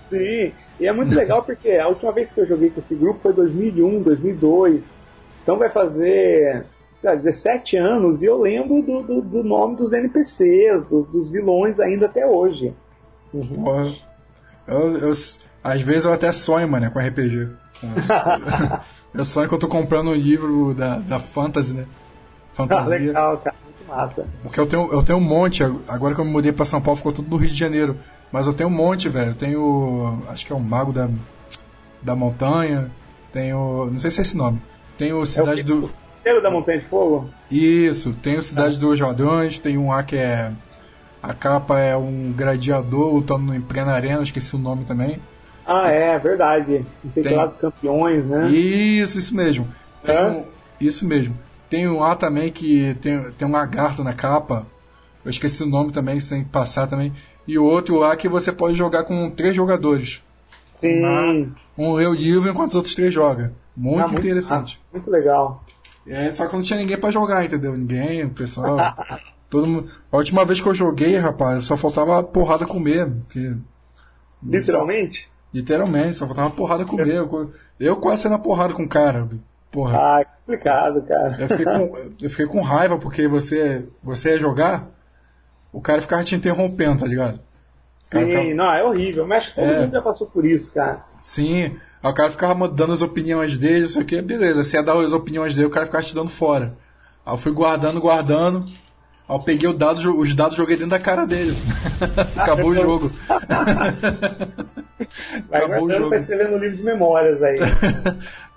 [0.08, 3.20] Sim, e é muito legal porque a última vez que eu joguei com esse grupo
[3.20, 4.96] foi 2001, 2002.
[5.44, 6.66] Então vai fazer
[7.08, 11.80] lá, 17 anos e eu lembro do, do, do nome dos NPCs, do, dos vilões
[11.80, 12.74] ainda até hoje.
[13.34, 13.96] Uhum.
[14.68, 15.12] Eu, eu,
[15.64, 17.50] às vezes eu até sonho, mano, com RPG.
[19.14, 21.86] eu sonho que eu tô comprando um livro da, da Fantasy, né?
[22.54, 22.96] Fantasia.
[22.96, 23.56] Ah, legal, cara.
[23.64, 24.26] Muito massa.
[24.42, 26.98] Porque eu tenho, eu tenho um monte, agora que eu me mudei pra São Paulo,
[26.98, 27.98] ficou tudo no Rio de Janeiro.
[28.32, 29.32] Mas eu tenho um monte, velho.
[29.32, 30.22] Eu tenho.
[30.28, 31.10] Acho que é o Mago da,
[32.02, 32.92] da Montanha.
[33.32, 33.88] Tenho.
[33.92, 34.62] Não sei se é esse nome.
[34.98, 35.90] Tenho Cidade é o do.
[36.42, 37.30] Da Montanha de Fogo?
[37.50, 38.80] Isso, tenho Cidade ah.
[38.80, 40.52] dos Jordões, tem um lá que é.
[41.22, 45.20] A capa é um gladiador lutando em plena arena, esqueci o nome também.
[45.66, 46.86] Ah, é, verdade.
[47.04, 47.32] Não sei tem...
[47.32, 48.50] que lá dos campeões, né?
[48.50, 49.68] Isso, isso mesmo.
[50.06, 50.46] Tem um...
[50.80, 51.36] Isso mesmo.
[51.70, 54.66] Tem um lá também que tem, tem um lagarto na capa.
[55.26, 57.12] Eu esqueci o nome também, você tem que passar também.
[57.46, 60.22] E o outro lá que você pode jogar com três jogadores.
[60.76, 61.02] Sim.
[61.78, 63.52] Um lê o livro enquanto os outros três jogam.
[63.76, 64.80] Muito, ah, muito interessante.
[64.82, 65.64] Ah, muito legal.
[66.08, 67.76] É, só que não tinha ninguém para jogar, entendeu?
[67.76, 68.78] Ninguém, o pessoal.
[69.50, 69.92] todo mundo...
[70.12, 73.10] A última vez que eu joguei, rapaz, só faltava porrada comer.
[73.10, 73.56] Porque...
[74.44, 75.22] Literalmente?
[75.22, 75.38] Só...
[75.54, 77.16] Literalmente, só faltava porrada comer.
[77.16, 79.28] Eu, eu quase sendo na porrada com o cara.
[79.72, 79.98] Porra.
[79.98, 81.38] Ah, complicado, cara.
[81.40, 84.88] Eu fiquei, com, eu fiquei com raiva porque você, você ia jogar,
[85.72, 87.40] o cara ficava te interrompendo, tá ligado?
[88.04, 88.54] Sim, ficava...
[88.54, 89.28] não, é horrível.
[89.28, 89.82] Mas todo é.
[89.82, 91.00] mundo já passou por isso, cara.
[91.22, 94.64] Sim, Aí o cara ficava dando as opiniões dele, não sei o que, beleza.
[94.64, 96.74] Você ia dar as opiniões dele, o cara ficava te dando fora.
[97.26, 98.66] Aí eu fui guardando, guardando.
[99.28, 101.56] Aí eu peguei o dado, os dados joguei dentro da cara dele.
[102.38, 103.12] Acabou o jogo.
[105.50, 106.10] Vai Acabou o jogo.
[106.10, 107.60] Tá escrevendo um livro de memórias aí.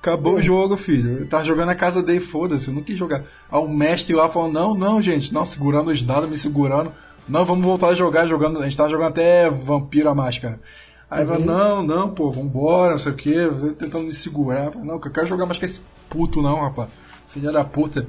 [0.00, 1.18] Acabou o jogo, filho.
[1.20, 3.22] Eu tava jogando na casa dele, foda-se, eu não quis jogar.
[3.50, 6.92] Aí o mestre lá falou: Não, não, gente, não, segurando os dados, me segurando.
[7.28, 8.60] Não, vamos voltar a jogar, jogando.
[8.60, 10.58] A gente tava jogando até Vampiro a Máscara.
[11.10, 11.26] Aí uhum.
[11.26, 14.74] vai, não, não, pô, vambora, não sei o que, você tentando me segurar.
[14.76, 16.88] Não, eu quero jogar mais com esse puto, não, rapaz.
[17.26, 18.06] Filha da puta.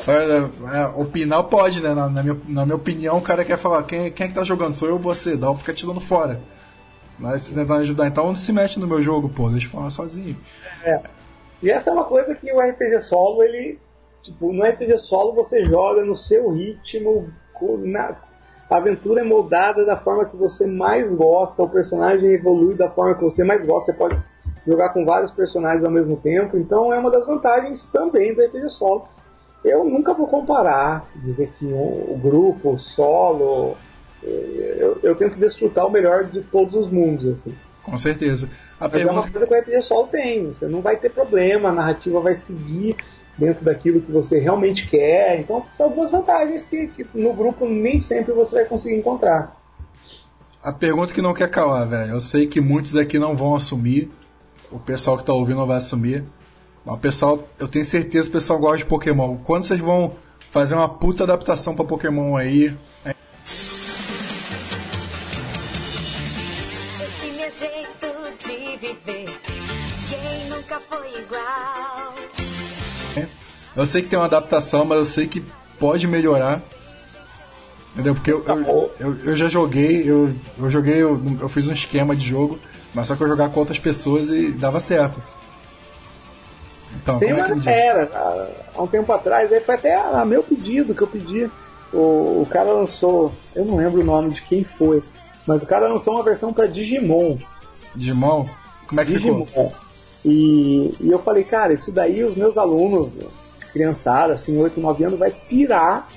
[0.00, 0.24] Sabe,
[0.72, 1.94] é, opinar pode, né?
[1.94, 4.44] Na, na, minha, na minha opinião, o cara quer falar, quem, quem é que tá
[4.44, 4.74] jogando?
[4.74, 5.36] Sou eu ou você?
[5.36, 6.40] Dá fica tirando fora.
[7.18, 9.90] Mas você tentando ajudar, então não se mexe no meu jogo, pô, deixa eu falar
[9.90, 10.36] sozinho.
[10.84, 11.00] É.
[11.62, 13.78] E essa é uma coisa que o RPG solo, ele.
[14.22, 17.32] Tipo, no RPG solo você joga no seu ritmo,
[17.82, 18.14] na,
[18.70, 23.14] a aventura é moldada da forma que você mais gosta, o personagem evolui da forma
[23.14, 23.92] que você mais gosta.
[23.92, 24.18] Você pode
[24.66, 28.68] jogar com vários personagens ao mesmo tempo, então é uma das vantagens também do RPG
[28.68, 29.08] solo.
[29.64, 33.76] Eu nunca vou comparar, dizer que o, o grupo, o solo,
[34.22, 37.54] eh, eu, eu, tento desfrutar o melhor de todos os mundos, assim.
[37.82, 38.48] Com certeza.
[38.78, 39.14] A Mas pergunta...
[39.14, 42.20] é uma coisa que o RPG solo tem, você não vai ter problema, a narrativa
[42.20, 42.96] vai seguir
[43.38, 45.40] dentro daquilo que você realmente quer.
[45.40, 49.56] Então, são algumas vantagens que, que no grupo nem sempre você vai conseguir encontrar.
[50.62, 52.12] A pergunta que não quer calar, velho.
[52.12, 54.10] Eu sei que muitos aqui não vão assumir.
[54.70, 56.24] O pessoal que tá ouvindo não vai assumir.
[56.84, 59.36] Mas o pessoal, eu tenho certeza que o pessoal gosta de Pokémon.
[59.44, 60.16] Quando vocês vão
[60.50, 62.74] fazer uma puta adaptação para Pokémon aí?
[67.00, 69.26] Esse meu jeito de viver,
[70.08, 71.77] quem nunca foi igual.
[73.78, 75.40] Eu sei que tem uma adaptação, mas eu sei que
[75.78, 76.60] pode melhorar.
[77.92, 78.12] Entendeu?
[78.12, 82.16] Porque eu, eu, eu, eu já joguei, eu, eu joguei, eu, eu fiz um esquema
[82.16, 82.58] de jogo,
[82.92, 85.22] mas só que eu jogava com outras pessoas e dava certo.
[87.00, 90.42] Então, tem como é que era, há um tempo atrás, aí foi até a meu
[90.42, 91.48] pedido que eu pedi.
[91.92, 95.04] O, o cara lançou, eu não lembro o nome de quem foi,
[95.46, 97.38] mas o cara lançou uma versão para Digimon.
[97.94, 98.44] Digimon?
[98.88, 99.46] Como é que Digimon.
[99.46, 99.72] ficou?
[100.24, 103.12] E, e eu falei, cara, isso daí os meus alunos
[103.78, 106.08] criançada, assim, 8, 9 anos, vai pirar.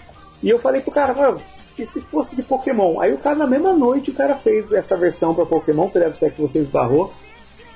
[0.42, 1.40] E eu falei pro cara, mano,
[1.78, 3.00] e se fosse de Pokémon?
[3.00, 6.18] Aí o cara, na mesma noite, o cara fez essa versão para Pokémon, que deve
[6.18, 7.14] ser que você esbarrou.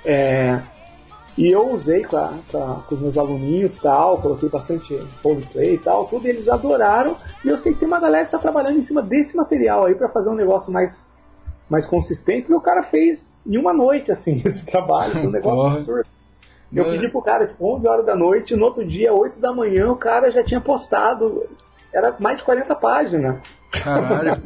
[0.03, 0.59] É,
[1.37, 5.75] e eu usei com, a, com, a, com, os meus aluninhos tal, coloquei bastante roleplay
[5.75, 7.15] e tal, tudo, e eles adoraram.
[7.43, 9.93] E eu sei que tem uma galera que tá trabalhando em cima desse material aí
[9.93, 11.05] para fazer um negócio mais,
[11.69, 16.14] mais consistente, e o cara fez em uma noite, assim, esse trabalho, um negócio absurdo.
[16.75, 19.89] Eu pedi pro cara, tipo, 11 horas da noite, no outro dia, 8 da manhã,
[19.89, 21.47] o cara já tinha postado.
[21.93, 23.37] Era mais de 40 páginas.
[23.71, 24.41] Caralho,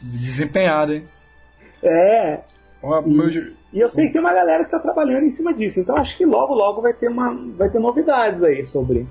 [0.00, 1.04] desempenhado, hein?
[1.82, 2.40] É.
[2.82, 3.28] e, meu...
[3.72, 6.16] e, eu sei que tem uma galera que tá trabalhando em cima disso, então acho
[6.16, 9.06] que logo, logo vai ter, uma, vai ter novidades aí sobre.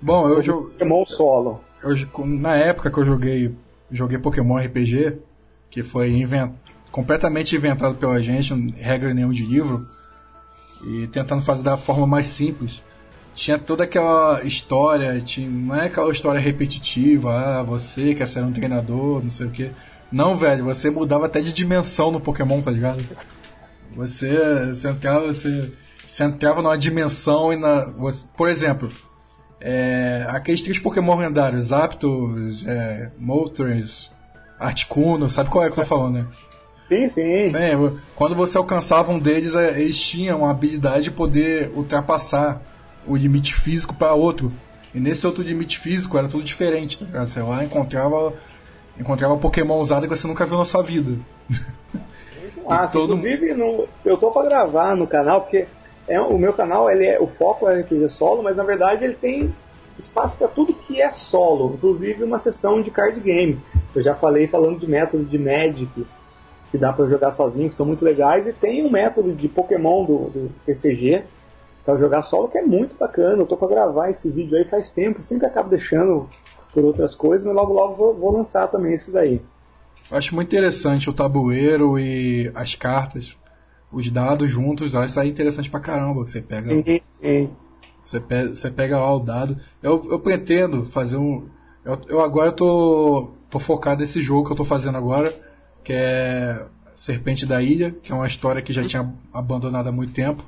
[0.00, 0.72] Bom, eu joguei.
[0.72, 1.60] Pokémon solo.
[1.82, 3.54] Eu, na época que eu joguei,
[3.90, 5.18] joguei Pokémon RPG,
[5.70, 6.52] que foi invent...
[6.90, 9.86] completamente inventado pela gente, regra nenhum de livro,
[10.86, 12.82] e tentando fazer da forma mais simples.
[13.34, 18.52] Tinha toda aquela história, tinha, não é aquela história repetitiva, ah, você quer ser um
[18.52, 19.70] treinador, não sei o que.
[20.12, 23.04] Não, velho, você mudava até de dimensão no Pokémon, tá ligado?
[23.96, 25.72] Você, você entrava, você,
[26.06, 27.86] você entrava numa dimensão e na.
[27.86, 28.88] Você, por exemplo,
[29.60, 34.10] é, aqueles três Pokémon lendários, Zapdos, é, Moltres,
[34.58, 36.26] Articuno, sabe qual é que eu tô falando, né?
[36.88, 37.50] Sim, sim.
[37.50, 42.60] sim quando você alcançava um deles, é, eles tinham a habilidade de poder ultrapassar
[43.06, 44.52] o limite físico para outro.
[44.94, 47.26] E nesse outro limite físico era tudo diferente, tá ligado?
[47.26, 48.32] Você lá encontrava,
[48.98, 51.18] encontrava Pokémon usado que você nunca viu na sua vida.
[52.66, 53.14] Ah, todo...
[53.14, 55.66] inclusive no, eu tô para gravar no canal, porque
[56.08, 59.12] é, o meu canal, ele é, o foco é RPG solo, mas na verdade ele
[59.14, 59.54] tem
[59.98, 63.60] espaço para tudo que é solo, inclusive uma sessão de card game.
[63.94, 66.06] Eu já falei falando de método de Magic,
[66.74, 70.04] que dá para jogar sozinho, que são muito legais, e tem um método de Pokémon
[70.04, 71.22] do, do PCG
[71.84, 73.40] para jogar solo que é muito bacana.
[73.40, 76.28] Eu tô para gravar esse vídeo aí faz tempo, sempre acabo deixando
[76.72, 79.40] por outras coisas, mas logo logo vou, vou lançar também esse daí.
[80.10, 83.36] Eu acho muito interessante o tabuleiro e as cartas,
[83.92, 86.22] os dados juntos, isso aí é interessante pra caramba.
[86.22, 86.70] Você pega.
[86.70, 87.50] Sim, sim.
[88.02, 89.56] Você pega, você pega lá o dado.
[89.80, 91.46] Eu, eu pretendo fazer um.
[91.84, 95.32] Eu, eu agora tô, tô focado nesse jogo que eu tô fazendo agora,
[95.84, 96.64] que é
[96.96, 100.42] Serpente da Ilha, que é uma história que já tinha abandonado há muito tempo.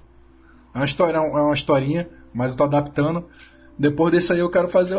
[0.74, 3.24] É uma história, é uma historinha, mas eu tô adaptando.
[3.78, 4.96] Depois desse aí eu quero fazer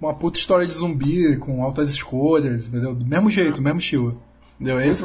[0.00, 2.94] uma puta história de zumbi com altas escolhas, entendeu?
[2.94, 4.20] Do mesmo jeito, do mesmo estilo.
[4.58, 4.80] Entendeu?
[4.80, 5.04] Esse,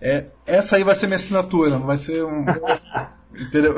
[0.00, 2.44] é, essa aí vai ser minha assinatura, não vai ser um.
[3.34, 3.74] entendeu?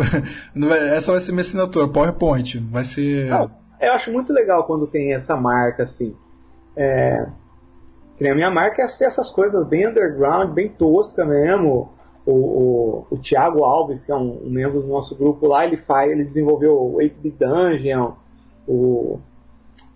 [0.95, 2.59] essa vai ser minha assinatura, PowerPoint.
[2.71, 3.31] Vai ser.
[3.31, 3.47] Não,
[3.81, 6.15] eu acho muito legal quando tem essa marca assim.
[6.77, 7.27] É,
[8.17, 11.93] que a minha marca é ser essas coisas bem underground, bem tosca mesmo.
[12.25, 15.77] O, o, o Thiago Alves, que é um, um, membro do nosso grupo lá, ele
[15.77, 18.13] faz, ele desenvolveu o 8-Bit Dungeon,
[18.67, 19.21] o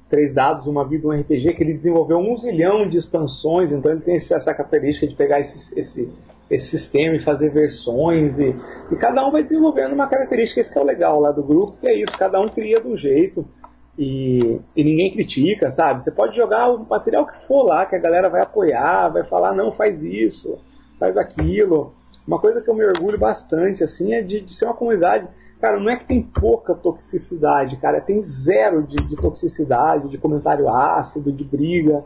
[0.09, 4.01] Três Dados, Uma Vida, um RPG, que ele desenvolveu um zilhão de expansões, então ele
[4.01, 6.09] tem essa característica de pegar esse, esse,
[6.49, 8.55] esse sistema e fazer versões, e,
[8.93, 11.77] e cada um vai desenvolvendo uma característica, esse que é o legal lá do grupo,
[11.81, 13.45] que é isso, cada um cria do jeito,
[14.03, 16.03] e, e, ninguém critica, sabe?
[16.03, 19.55] Você pode jogar o material que for lá, que a galera vai apoiar, vai falar,
[19.55, 20.59] não, faz isso,
[20.99, 21.93] faz aquilo.
[22.27, 25.29] Uma coisa que eu me orgulho bastante, assim, é de, de ser uma comunidade
[25.61, 30.71] Cara, não é que tem pouca toxicidade, cara, tem zero de, de toxicidade, de comentário
[30.71, 32.03] ácido, de briga.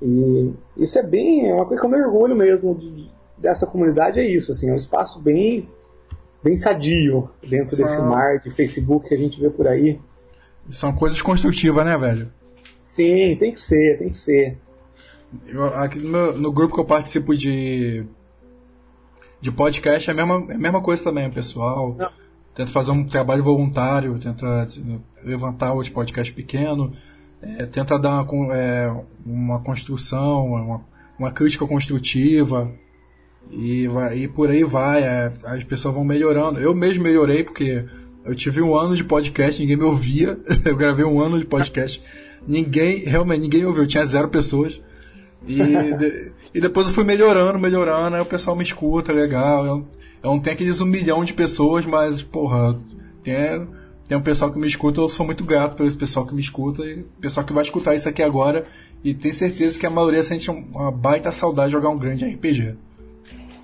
[0.00, 4.18] E isso é bem, é uma coisa que eu me orgulho mesmo de, dessa comunidade,
[4.18, 5.68] é isso, assim, é um espaço bem,
[6.42, 7.84] bem sadio dentro São...
[7.84, 10.00] desse mar de Facebook que a gente vê por aí.
[10.70, 12.32] São coisas construtivas, né, velho?
[12.82, 14.58] Sim, tem que ser, tem que ser.
[15.46, 18.04] Eu, aqui no, no grupo que eu participo de
[19.40, 21.94] de podcast é a mesma, é a mesma coisa também, pessoal.
[21.98, 22.10] Não
[22.56, 24.66] tenta fazer um trabalho voluntário, tenta
[25.22, 26.90] levantar os podcasts pequenos,
[27.42, 28.90] é, tenta dar uma, é,
[29.24, 30.84] uma construção, uma,
[31.18, 32.72] uma, crítica construtiva,
[33.50, 36.58] e, vai, e por aí vai, é, as pessoas vão melhorando.
[36.58, 37.84] Eu mesmo melhorei, porque
[38.26, 42.02] eu tive um ano de podcast, ninguém me ouvia, eu gravei um ano de podcast,
[42.46, 44.82] ninguém, realmente, ninguém ouviu, tinha zero pessoas,
[45.46, 45.56] e,
[45.96, 49.86] de, e depois eu fui melhorando, melhorando, aí o pessoal me escuta, legal, eu,
[50.22, 52.76] eu não tenho aqueles um milhão de pessoas, mas, porra,
[53.22, 53.66] tem,
[54.08, 56.84] tem um pessoal que me escuta, eu sou muito grato esse pessoal que me escuta
[56.84, 58.66] e pessoal que vai escutar isso aqui agora.
[59.02, 62.76] E tenho certeza que a maioria sente uma baita saudade de jogar um grande RPG.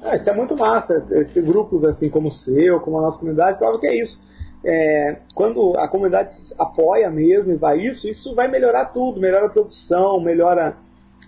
[0.02, 1.04] Ah, isso é muito massa.
[1.12, 4.20] Esses grupos assim como o seu, como a nossa comunidade, claro que é isso.
[4.64, 9.50] É, quando a comunidade apoia mesmo e vai isso, isso vai melhorar tudo, melhora a
[9.50, 10.76] produção, melhora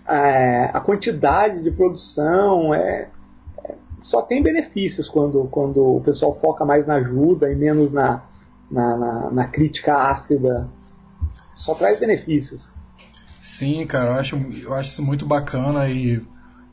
[0.07, 3.09] é, a quantidade de produção, é,
[4.01, 8.21] só tem benefícios quando, quando o pessoal foca mais na ajuda e menos na,
[8.69, 10.67] na, na, na crítica ácida.
[11.55, 12.71] Só traz benefícios.
[13.41, 16.21] Sim, cara, eu acho, eu acho isso muito bacana e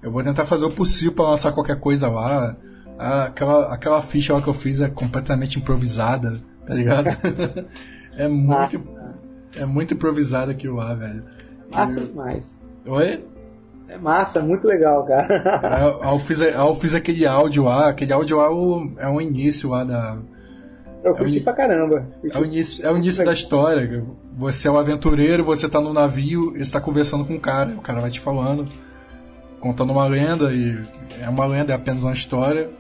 [0.03, 2.57] eu vou tentar fazer o possível para lançar qualquer coisa lá.
[2.99, 6.41] Aquela, aquela ficha lá que eu fiz é completamente improvisada,
[6.73, 7.09] tá ligado?
[8.17, 8.79] é muito.
[8.79, 9.13] Nossa.
[9.57, 11.23] É muito improvisada aquilo lá, velho.
[11.71, 12.57] Massa demais.
[12.87, 13.25] Oi?
[13.89, 15.99] É massa, é muito legal, cara.
[16.03, 19.69] eu, fiz, eu fiz aquele áudio lá, aquele áudio lá é o, é o início
[19.69, 20.17] lá da.
[21.05, 22.09] Eu curti é o, pra caramba.
[22.31, 24.05] É o início, é o início da história.
[24.39, 27.75] Você é o um aventureiro, você tá no navio e está conversando com o cara.
[27.75, 28.67] O cara vai te falando,
[29.61, 30.81] contando uma lenda, e
[31.21, 32.71] é uma lenda, é apenas uma história.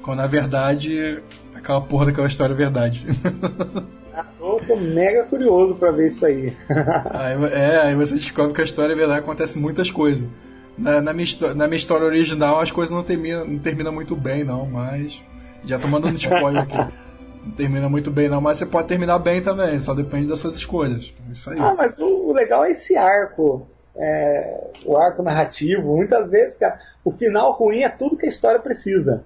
[0.00, 1.20] Quando na verdade
[1.62, 3.06] aquela porra daquela história verdade.
[4.40, 6.54] Eu tô mega curioso para ver isso aí.
[6.68, 7.52] aí.
[7.52, 10.28] É, aí você descobre que a história é verdade acontece muitas coisas.
[10.76, 14.44] na, na, minha, na minha história original as coisas não terminam não termina muito bem,
[14.44, 15.22] não, mas.
[15.64, 16.76] Já tô mandando spoiler aqui.
[17.44, 20.54] Não termina muito bem, não, mas você pode terminar bem também, só depende das suas
[20.54, 21.12] escolhas.
[21.32, 21.58] Isso aí.
[21.58, 23.66] Ah, mas o, o legal é esse arco.
[23.96, 25.96] É, o arco narrativo.
[25.96, 29.24] Muitas vezes, cara, o final ruim é tudo que a história precisa.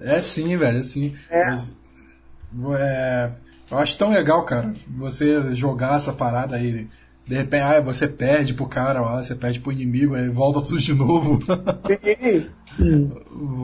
[0.00, 1.14] É sim, velho, é sim.
[1.30, 1.46] É.
[1.46, 1.66] Mas,
[2.78, 3.30] é,
[3.70, 6.88] eu acho tão legal, cara, você jogar essa parada aí
[7.26, 10.78] de repente, ah, você perde pro cara lá, você perde pro inimigo, aí volta tudo
[10.78, 11.38] de novo.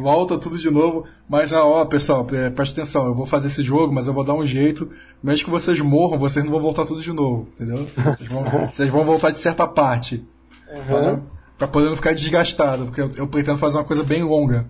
[0.01, 1.07] volta tudo de novo.
[1.29, 4.35] Mas, ó, pessoal, é, preste atenção, eu vou fazer esse jogo, mas eu vou dar
[4.35, 4.89] um jeito.
[5.23, 7.89] Mesmo que vocês morram, vocês não vão voltar tudo de novo, entendeu?
[8.17, 10.25] Vocês vão, vocês vão voltar de certa parte.
[10.71, 10.85] Uhum.
[10.87, 11.21] Pra,
[11.59, 14.67] pra poder não ficar desgastado, porque eu, eu pretendo fazer uma coisa bem longa.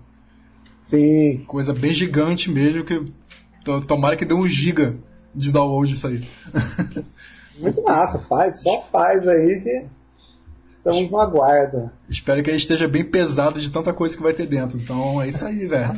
[0.89, 1.43] Sim.
[1.45, 2.99] Coisa bem gigante mesmo, que
[3.87, 4.97] tomara que dê um giga
[5.35, 6.27] de download isso aí.
[7.59, 9.85] Muito massa, faz, só faz aí que
[10.71, 11.91] estamos no aguardo.
[12.09, 14.79] Espero que ele esteja bem pesado de tanta coisa que vai ter dentro.
[14.79, 15.93] Então é isso aí, velho.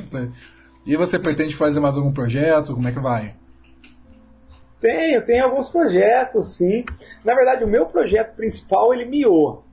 [0.86, 2.74] E você pretende fazer mais algum projeto?
[2.74, 3.36] Como é que vai?
[4.82, 6.84] Tenho, tenho alguns projetos, sim.
[7.24, 9.64] Na verdade, o meu projeto principal ele miou.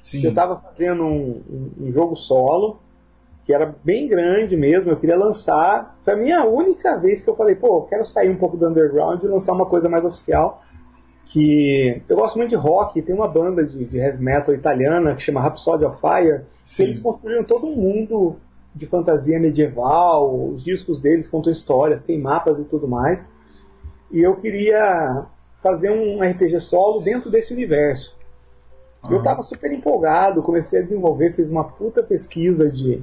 [0.00, 0.24] Sim.
[0.24, 2.81] Eu estava fazendo um, um, um, jogo solo
[3.44, 4.90] que era bem grande mesmo.
[4.90, 5.96] Eu queria lançar.
[6.04, 8.68] Foi a minha única vez que eu falei, pô, eu quero sair um pouco do
[8.68, 10.62] underground e lançar uma coisa mais oficial
[11.32, 15.22] que eu gosto muito de rock, tem uma banda de, de heavy metal italiana que
[15.22, 18.36] chama Rhapsody of Fire, que eles construíram todo um mundo
[18.74, 23.22] de fantasia medieval, os discos deles contam histórias, tem mapas e tudo mais.
[24.10, 25.24] E eu queria
[25.62, 28.14] fazer um RPG solo dentro desse universo.
[29.04, 29.12] Uhum.
[29.12, 33.02] Eu estava super empolgado, comecei a desenvolver, fiz uma puta pesquisa de,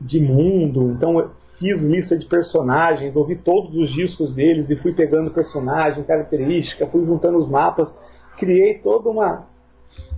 [0.00, 5.30] de mundo, então fiz lista de personagens, ouvi todos os discos deles e fui pegando
[5.30, 7.94] personagem, característica, fui juntando os mapas,
[8.36, 9.46] criei toda uma,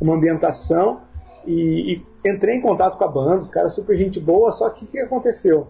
[0.01, 1.01] uma ambientação
[1.47, 4.85] e, e entrei em contato com a banda, os caras super gente boa, só que
[4.85, 5.69] o que aconteceu?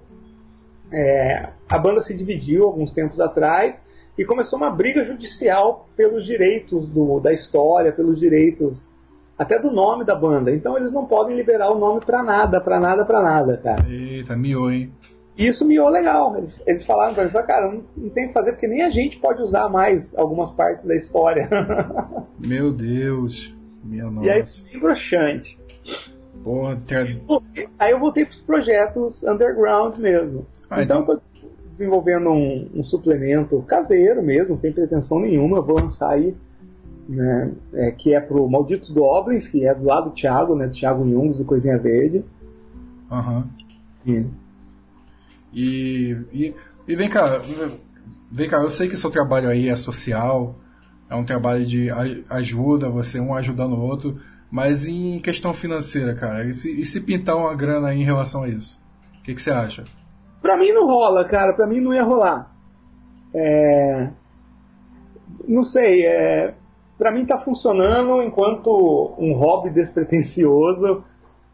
[0.93, 3.81] É, a banda se dividiu alguns tempos atrás
[4.19, 8.85] e começou uma briga judicial pelos direitos do, da história, pelos direitos
[9.41, 10.55] até do nome da banda.
[10.55, 13.87] Então eles não podem liberar o nome para nada, para nada, para nada, cara.
[13.89, 14.93] Eita, miou, hein?
[15.35, 16.37] E isso miou legal.
[16.37, 19.19] Eles, eles falaram pra mim, cara, não, não tem que fazer porque nem a gente
[19.19, 21.49] pode usar mais algumas partes da história.
[22.39, 23.57] Meu Deus.
[23.83, 24.27] Minha nossa.
[24.27, 25.59] E aí foi broxante.
[26.45, 26.77] Porra.
[27.79, 30.47] Aí eu voltei pros projetos underground mesmo.
[30.69, 31.23] Ah, então, então tô
[31.73, 35.57] desenvolvendo um, um, suplemento caseiro mesmo, sem pretensão nenhuma.
[35.57, 36.37] Eu vou lançar aí,
[37.11, 40.69] né, é, que é pro Malditos Goblins, que é do lado do Thiago, né?
[40.69, 42.25] Thiago Jungs do Coisinha Verde.
[43.11, 43.49] Aham.
[44.07, 44.31] Uhum.
[45.53, 46.55] E, e,
[46.87, 47.43] e vem cá,
[48.31, 50.55] vem cá, eu sei que seu trabalho aí é social,
[51.09, 51.89] é um trabalho de
[52.31, 57.01] ajuda, você um ajudando o outro, mas em questão financeira, cara, e se, e se
[57.01, 58.81] pintar uma grana aí em relação a isso?
[59.19, 59.85] O que, que você acha?
[60.41, 62.55] Pra mim não rola, cara, pra mim não ia rolar.
[63.35, 64.11] É...
[65.49, 66.55] Não sei, é...
[67.01, 71.03] pra mim tá funcionando enquanto um hobby despretensioso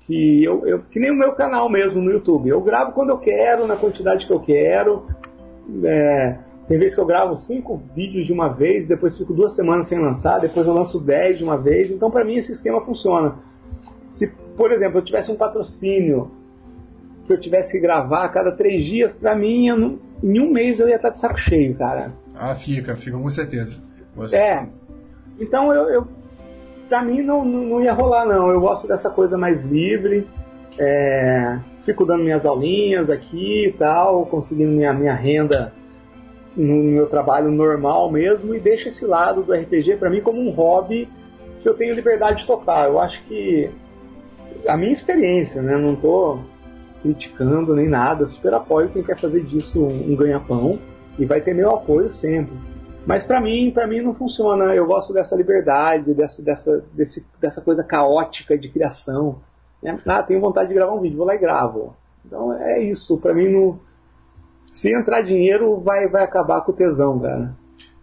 [0.01, 2.49] que eu, eu, que nem o meu canal mesmo no YouTube.
[2.49, 5.07] Eu gravo quando eu quero, na quantidade que eu quero.
[5.85, 6.37] É,
[6.67, 10.01] tem vezes que eu gravo cinco vídeos de uma vez, depois fico duas semanas sem
[10.01, 11.93] lançar, depois eu lanço dez de uma vez.
[11.93, 13.37] Então, para mim, esse esquema funciona.
[14.11, 14.27] Se,
[14.57, 16.29] por exemplo, eu tivesse um patrocínio
[17.25, 20.81] que eu tivesse que gravar a cada três dias, para mim, não, em um mês
[20.81, 22.13] eu ia estar de saco cheio, cara.
[22.35, 23.81] Ah, fica, fica com certeza.
[24.17, 24.37] Você...
[24.37, 24.69] É.
[25.39, 26.09] Então eu, eu
[26.89, 28.49] pra mim não, não, ia rolar, não.
[28.49, 30.27] Eu gosto dessa coisa mais livre.
[30.79, 35.73] É, fico dando minhas aulinhas aqui e tal, conseguindo minha, minha renda
[36.55, 40.51] no meu trabalho normal mesmo e deixo esse lado do RPG para mim como um
[40.51, 41.09] hobby
[41.63, 42.89] que eu tenho liberdade de tocar.
[42.89, 43.71] Eu acho que
[44.67, 45.77] a minha experiência, né?
[45.77, 46.39] Não tô
[47.03, 50.79] criticando nem nada, super apoio quem quer fazer disso um ganha-pão
[51.19, 52.57] e vai ter meu apoio sempre.
[53.07, 54.75] Mas para mim, para mim não funciona.
[54.75, 59.41] Eu gosto dessa liberdade, dessa, dessa, desse, dessa coisa caótica de criação.
[59.81, 59.97] Né?
[60.05, 61.97] Ah, tenho vontade de gravar um vídeo, vou lá e gravo.
[62.25, 63.17] Então é isso.
[63.19, 63.79] Para mim, não...
[64.73, 67.55] se entrar dinheiro, vai, vai acabar com o tesão, cara.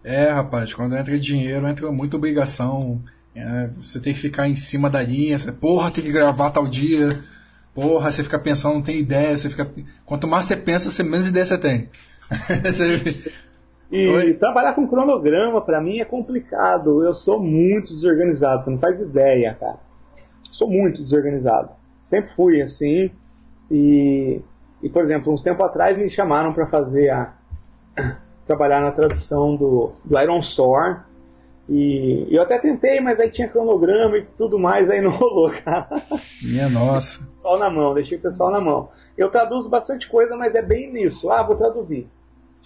[0.02, 3.00] É, rapaz, quando entra dinheiro, entra muita obrigação.
[3.34, 5.38] É, você tem que ficar em cima da linha.
[5.38, 7.22] Você, porra, tem que gravar tal dia.
[7.74, 9.36] Porra, você fica pensando, não tem ideia.
[9.36, 9.70] Você fica...
[10.06, 11.90] Quanto mais você pensa, menos ideia você tem.
[13.90, 14.34] E Oi?
[14.34, 17.02] trabalhar com cronograma para mim é complicado.
[17.02, 19.78] Eu sou muito desorganizado, você não faz ideia, cara.
[20.50, 21.70] Sou muito desorganizado.
[22.02, 23.10] Sempre fui assim.
[23.70, 24.40] E,
[24.82, 27.34] e por exemplo, uns tempo atrás me chamaram para fazer a
[28.46, 30.98] trabalhar na tradução do, do Iron Storm.
[31.68, 35.88] E eu até tentei, mas aí tinha cronograma e tudo mais, aí não rolou, cara.
[36.42, 37.24] Minha nossa.
[37.36, 38.90] Pessoal na mão, deixei o pessoal na mão.
[39.16, 41.30] Eu traduzo bastante coisa, mas é bem nisso.
[41.30, 42.08] Ah, vou traduzir.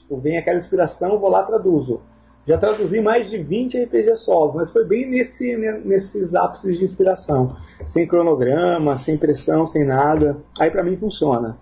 [0.08, 2.00] Tipo, vem aquela inspiração, vou lá traduzo.
[2.46, 5.54] Já traduzi mais de 20 RPG solos, mas foi bem nesse,
[5.84, 7.54] nesses ápices de inspiração.
[7.84, 10.38] Sem cronograma, sem pressão, sem nada.
[10.58, 11.58] Aí para mim funciona.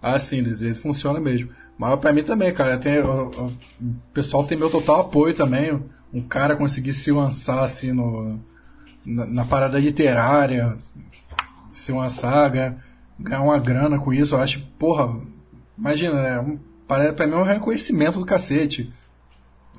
[0.00, 0.44] Ah, sim,
[0.74, 1.50] funciona mesmo.
[1.76, 2.78] Mas pra mim também, cara.
[2.78, 3.52] Tem, o, o,
[4.12, 5.82] pessoal tem meu total apoio também.
[6.12, 8.38] Um cara conseguir se lançar assim no,
[9.04, 10.76] na, na parada literária,
[11.72, 12.78] ser uma saga,
[13.18, 15.20] ganhar uma grana com isso, eu acho, porra,
[15.76, 18.92] imagina, é um, pra mim é um reconhecimento do cacete.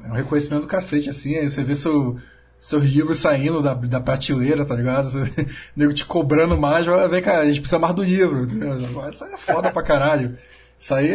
[0.03, 2.18] É um reconhecimento do cacete, assim, aí você vê seu,
[2.60, 5.10] seus livros saindo da, da prateleira, tá ligado?
[5.10, 8.47] Você, nego te cobrando mais, vai ver, cara, a gente precisa mais do livro.
[8.47, 10.38] Tá Isso é foda pra caralho.
[10.78, 11.10] Isso aí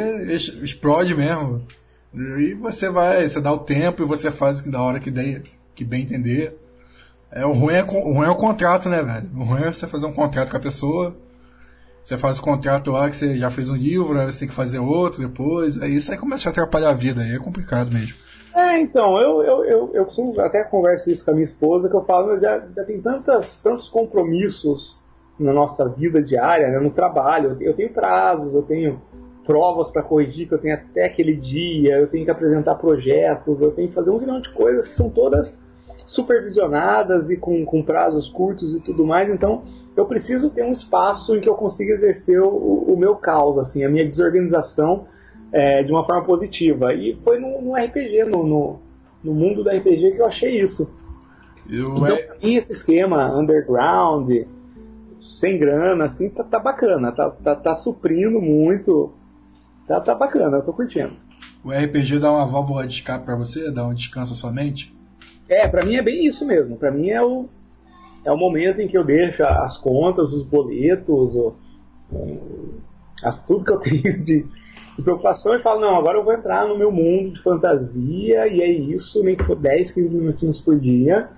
[0.63, 1.67] explode mesmo.
[2.15, 5.43] E você vai, você dá o tempo e você faz da hora que, der,
[5.75, 6.57] que bem entender.
[7.31, 9.31] É, o, ruim é, o ruim é o contrato, né, velho?
[9.37, 11.17] O ruim é você fazer um contrato com a pessoa.
[12.03, 14.55] Você faz o contrato lá que você já fez um livro, aí você tem que
[14.55, 15.81] fazer outro depois.
[15.81, 18.15] Aí isso aí começa a atrapalhar a vida, aí é complicado mesmo.
[18.55, 21.95] É, então, eu, eu, eu, eu costumo, até converso isso com a minha esposa, que
[21.95, 25.01] eu falo, já, já tem tantas, tantos compromissos
[25.39, 27.57] na nossa vida diária, né, no trabalho.
[27.61, 29.01] Eu tenho prazos, eu tenho
[29.45, 33.71] provas para corrigir que eu tenho até aquele dia, eu tenho que apresentar projetos, eu
[33.71, 35.59] tenho que fazer um milhão de coisas que são todas
[36.07, 39.63] supervisionadas e com, com prazos curtos e tudo mais, então
[39.97, 43.85] eu preciso ter um espaço em que eu consiga exercer o, o meu caos, assim,
[43.85, 45.07] a minha desorganização
[45.53, 46.95] é, de uma forma positiva.
[46.95, 48.81] E foi no, no RPG, no, no,
[49.23, 50.91] no, mundo da RPG que eu achei isso.
[51.69, 52.37] Eu então, é...
[52.43, 54.31] esse esquema underground,
[55.21, 59.13] sem grana, assim, tá, tá bacana, tá, tá, tá, suprindo muito.
[59.87, 61.13] Tá, tá bacana, eu tô curtindo.
[61.65, 63.71] O RPG dá uma válvula de escape pra você?
[63.71, 64.95] Dá um descanso à sua mente?
[65.49, 66.77] É, para mim é bem isso mesmo.
[66.77, 67.49] Para mim é o,
[68.25, 71.55] é o momento em que eu deixo as contas, os boletos,
[73.23, 76.67] as, tudo que eu tenho de, de, preocupação e falo, não, agora eu vou entrar
[76.67, 80.79] no meu mundo de fantasia e é isso, nem que for 10, 15 minutinhos por
[80.79, 81.31] dia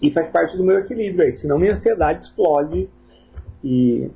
[0.00, 2.88] e faz parte do meu equilíbrio aí, senão minha ansiedade explode
[3.62, 4.10] e,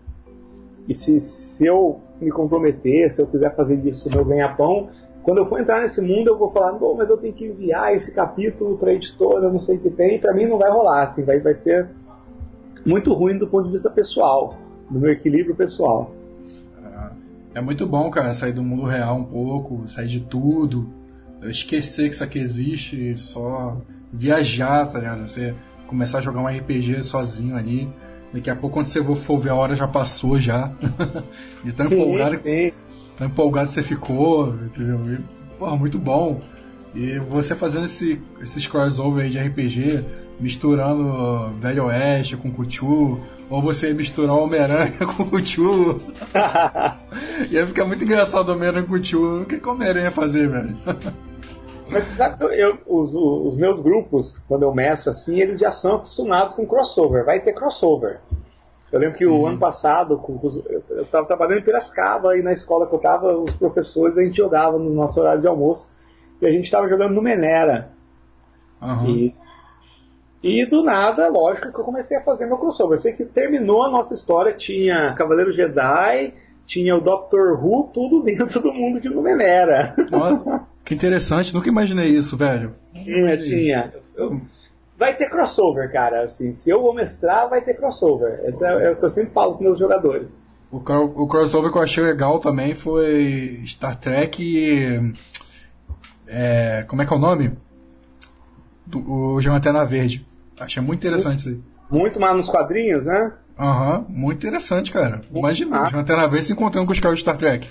[0.89, 4.91] e se, se eu me comprometer, se eu quiser fazer disso meu ganha-pão,
[5.23, 7.95] quando eu for entrar nesse mundo, eu vou falar, bom, mas eu tenho que enviar
[7.95, 10.19] esse capítulo para a editora, eu não sei o que tem.
[10.19, 11.89] Para mim não vai rolar, assim, vai, vai ser
[12.87, 14.57] muito ruim do ponto de vista pessoal,
[14.91, 16.11] do meu equilíbrio pessoal.
[17.55, 20.89] É, é muito bom, cara, sair do mundo real um pouco, sair de tudo,
[21.43, 23.77] esquecer que isso aqui existe, só
[24.11, 25.29] viajar, tá ligado?
[25.29, 25.55] Você
[25.87, 27.89] começar a jogar um RPG sozinho ali.
[28.33, 30.73] Daqui a pouco, quando você for ver a hora, já passou já.
[31.63, 32.39] de tão empolgado.
[32.39, 32.73] Sim
[33.21, 34.99] tão empolgado você ficou, entendeu?
[35.13, 35.19] E,
[35.59, 36.41] porra, muito bom.
[36.95, 40.05] E você fazendo esse, esses crossover aí de RPG,
[40.41, 46.01] misturando Velho Oeste com Cuchu, ou você misturar Homem-Aranha com Cuchu.
[47.51, 49.43] e aí fica muito engraçado o Homem-Aranha com Cuchu.
[49.43, 50.77] O que, que o Homem-Aranha ia fazer, velho?
[51.93, 55.73] Mas você sabe que eu, os, os meus grupos, quando eu mestro assim, eles já
[55.73, 57.25] são acostumados com crossover.
[57.25, 58.21] Vai ter crossover.
[58.93, 59.31] Eu lembro que Sim.
[59.31, 60.21] o ano passado,
[60.91, 64.37] eu estava trabalhando em Piracicaba e na escola que eu estava, os professores, a gente
[64.37, 65.89] jogava no nosso horário de almoço
[66.43, 67.91] e a gente estava jogando no Menera.
[68.83, 69.09] Uhum.
[69.09, 69.35] E,
[70.43, 72.99] e do nada, lógico que eu comecei a fazer meu crossover.
[72.99, 76.35] Eu sei que terminou a nossa história, tinha Cavaleiro Jedi,
[76.67, 79.95] tinha o Doctor Who, tudo dentro do mundo de Numenera.
[80.11, 82.75] Nossa, que interessante, nunca imaginei isso, velho.
[82.93, 83.93] Tinha, tinha.
[85.01, 86.25] Vai ter crossover, cara.
[86.25, 88.39] Assim, se eu vou mestrar, vai ter crossover.
[88.45, 90.29] Esse é, é o que eu sempre falo com meus jogadores.
[90.71, 95.15] O, o crossover que eu achei legal também foi Star Trek e.
[96.29, 97.57] É, como é que é o nome?
[98.87, 100.27] Do, o Lanterna Verde.
[100.61, 101.99] Achei muito interessante muito, isso aí.
[101.99, 103.33] Muito mais nos quadrinhos, né?
[103.59, 105.23] Aham, uhum, muito interessante, cara.
[105.31, 107.67] Muito Imagina, o Lanterna Verde se encontrando com os caras de Star Trek.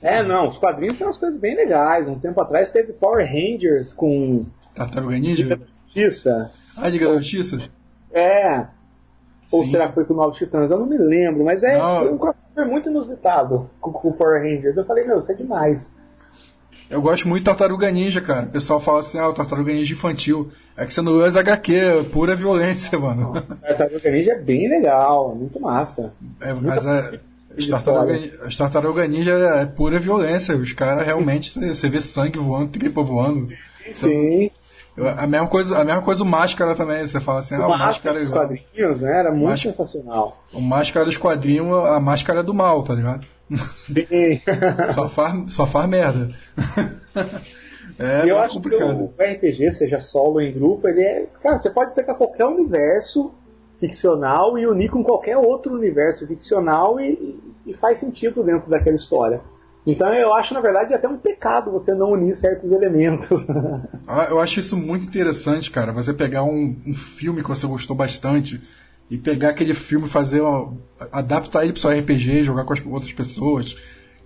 [0.00, 2.08] É, não, os quadrinhos são umas coisas bem legais.
[2.08, 4.46] Um tempo atrás teve Power Rangers com.
[4.74, 5.60] Tartaruga Ninja?
[5.94, 6.50] Justiça.
[6.76, 7.58] Ah, Liga da Justiça?
[8.12, 8.66] É.
[9.52, 9.70] Ou Sim.
[9.70, 10.70] será que foi com o Novos Titãs?
[10.70, 12.14] Eu não me lembro, mas é não.
[12.14, 14.76] um crossover muito inusitado com, o Power Rangers.
[14.76, 15.92] Eu falei, meu, isso é demais.
[16.90, 18.46] Eu gosto muito de Tartaruga Ninja, cara.
[18.46, 20.50] O pessoal fala assim, ah, o Tartaruga Ninja infantil.
[20.76, 23.32] É que você não usa HQ, é pura violência, mano.
[23.62, 26.12] Tartaruga Ninja é bem legal, é muito massa.
[26.40, 27.20] É, mas é,
[27.56, 30.56] as tartaruga, as tartaruga Ninja é pura violência.
[30.56, 33.48] Os caras realmente, você vê sangue voando, tripa voando.
[33.92, 34.50] Sim.
[34.96, 37.06] A mesma coisa, a mesma coisa o Máscara também.
[37.06, 39.18] Você fala assim, o ah, o Máscara dos quadrinhos, né?
[39.18, 40.44] Era muito Máscara, sensacional.
[40.52, 43.26] O Máscara dos quadrinhos, a máscara do mal, tá ligado?
[43.50, 44.40] Sim.
[44.94, 46.28] só, faz, só faz merda.
[47.96, 49.12] É, eu acho complicado.
[49.16, 51.26] que o RPG, seja solo ou em grupo, ele é.
[51.40, 53.32] Cara, você pode pegar qualquer universo
[53.78, 59.40] ficcional e unir com qualquer outro universo ficcional e, e faz sentido dentro daquela história.
[59.86, 63.44] Então eu acho, na verdade, até um pecado você não unir certos elementos.
[64.06, 65.92] Ah, eu acho isso muito interessante, cara.
[65.92, 68.60] Você pegar um, um, filme que você gostou bastante
[69.10, 70.74] e pegar aquele filme e fazer uma,
[71.10, 73.76] adaptar ele para seu RPG, jogar com as outras pessoas.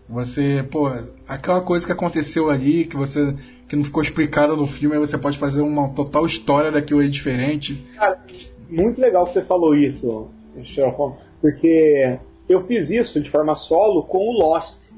[0.09, 0.91] Você, pô,
[1.29, 3.35] aquela coisa que aconteceu ali, que você
[3.69, 7.09] que não ficou explicada no filme, aí você pode fazer uma total história daquilo aí
[7.09, 7.87] diferente.
[7.95, 8.19] Cara,
[8.69, 10.29] muito legal que você falou isso,
[10.65, 14.91] Sherlock porque eu fiz isso de forma solo com o Lost.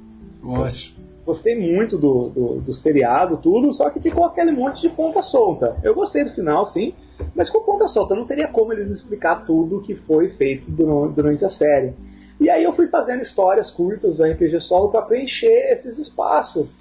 [0.43, 0.95] Lost.
[1.25, 5.77] Gostei muito do, do, do, seriado, tudo, só que ficou aquele monte de ponta solta.
[5.83, 6.95] Eu gostei do final, sim,
[7.35, 8.15] mas com ponta solta.
[8.15, 11.93] Não teria como eles explicar tudo que foi feito durante a série.
[12.41, 16.73] E aí eu fui fazendo histórias curtas do RPG solo para preencher esses espaços,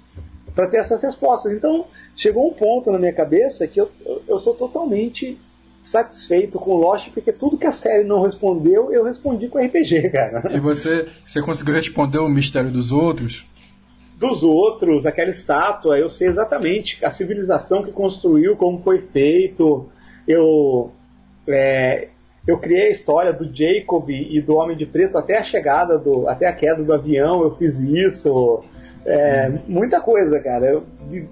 [0.54, 1.52] para ter essas respostas.
[1.52, 1.84] Então
[2.16, 3.90] chegou um ponto na minha cabeça que eu,
[4.26, 5.38] eu sou totalmente
[5.82, 10.10] satisfeito com o Lost, porque tudo que a série não respondeu, eu respondi com RPG,
[10.12, 10.42] cara.
[10.54, 13.46] E você, você conseguiu responder o mistério dos outros?
[14.20, 19.88] Dos outros, aquela estátua, eu sei exatamente a civilização que construiu, como foi feito.
[20.28, 20.92] Eu,
[21.48, 22.08] é,
[22.46, 26.28] eu criei a história do Jacob e do Homem de Preto até a chegada do,
[26.28, 28.62] até a queda do avião, eu fiz isso.
[29.06, 30.66] É, muita coisa, cara.
[30.66, 30.84] Eu,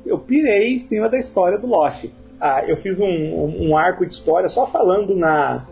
[0.07, 2.07] eu pirei em cima da história do Lost
[2.41, 5.67] ah, eu fiz um, um, arco de história só falando na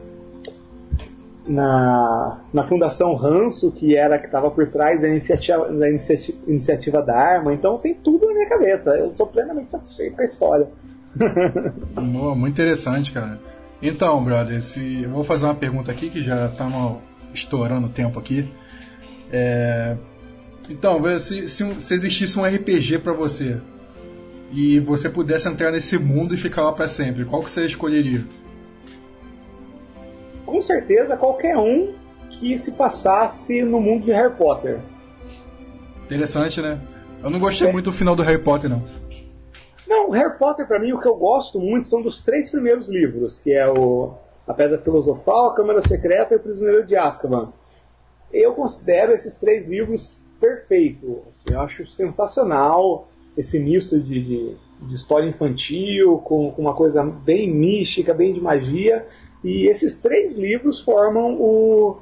[1.47, 7.03] na, na Fundação Ranço, que era que estava por trás da iniciativa, da iniciativa, iniciativa
[7.03, 7.55] da arma.
[7.55, 8.91] Então tem tudo na minha cabeça.
[8.97, 10.69] Eu sou plenamente satisfeito com a história.
[12.37, 13.39] muito interessante, cara.
[13.81, 16.67] Então, brother, se eu vou fazer uma pergunta aqui que já está
[17.33, 18.49] estourando o tempo aqui.
[19.31, 19.97] É...
[20.69, 23.59] Então, se, se, se existisse um RPG para você,
[24.53, 28.25] e você pudesse entrar nesse mundo e ficar lá para sempre, qual que você escolheria?
[30.47, 31.95] Com certeza qualquer um
[32.31, 34.81] que se passasse no mundo de Harry Potter.
[36.05, 36.81] Interessante, né?
[37.23, 37.73] Eu não gostei é.
[37.73, 38.83] muito do final do Harry Potter, não.
[39.87, 43.39] Não, Harry Potter, para mim, o que eu gosto muito são dos três primeiros livros,
[43.39, 44.15] que é o
[44.47, 47.53] A Pedra Filosofal, A Câmara Secreta e O Prisioneiro de Azkaban.
[48.33, 51.41] Eu considero esses três livros perfeitos.
[51.47, 57.53] Eu acho sensacional esse misto de, de, de história infantil com, com, uma coisa bem
[57.53, 59.07] mística, bem de magia.
[59.47, 61.99] E esses três livros formam o,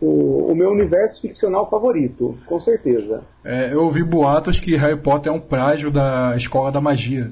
[0.00, 3.22] o, o meu universo ficcional favorito, com certeza.
[3.44, 7.30] É, eu ouvi boatos que Harry Potter é um plágio da Escola da Magia.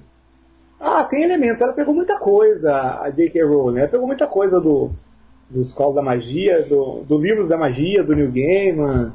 [0.79, 1.61] Ah, tem elementos.
[1.61, 3.43] Ela pegou muita coisa, a J.K.
[3.43, 3.81] Rowling.
[3.81, 4.91] Ela pegou muita coisa do,
[5.51, 9.13] do Escola da Magia, do, do Livros da Magia, do New Gaiman,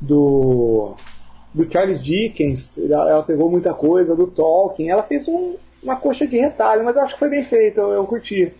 [0.00, 0.96] do
[1.54, 6.26] do Charles Dickens, ela, ela, pegou muita coisa, do Tolkien, ela fez um, uma coxa
[6.26, 8.52] de retalho, mas eu acho que foi bem feito, eu, eu curti.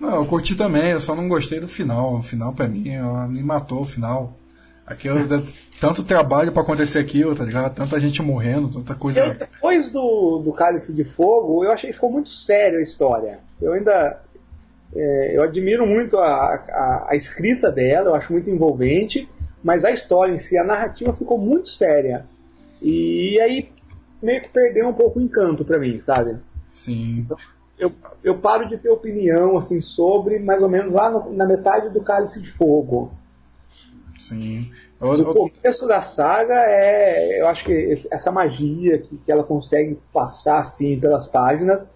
[0.00, 2.14] Não, eu curti também, eu só não gostei do final.
[2.14, 2.84] O final pra mim,
[3.28, 4.36] me matou o final.
[4.86, 5.18] Aquilo,
[5.78, 7.74] tanto trabalho para acontecer aquilo, tá ligado?
[7.74, 9.20] Tanta gente morrendo, tanta coisa.
[9.20, 13.40] Eu, depois do, do Cálice de Fogo, eu achei que ficou muito sério a história.
[13.60, 14.22] Eu ainda.
[14.96, 19.28] É, eu admiro muito a, a, a, escrita dela, eu acho muito envolvente
[19.62, 22.24] mas a história em si, a narrativa ficou muito séria.
[22.80, 23.70] E aí
[24.22, 26.36] meio que perdeu um pouco o encanto para mim, sabe?
[26.68, 27.20] Sim.
[27.20, 27.36] Então,
[27.78, 27.92] eu,
[28.24, 32.02] eu paro de ter opinião assim sobre mais ou menos lá no, na metade do
[32.02, 33.12] Cálice de Fogo.
[34.18, 34.70] Sim.
[35.00, 40.58] O começo da saga é, eu acho que essa magia que, que ela consegue passar
[40.58, 41.88] assim pelas páginas.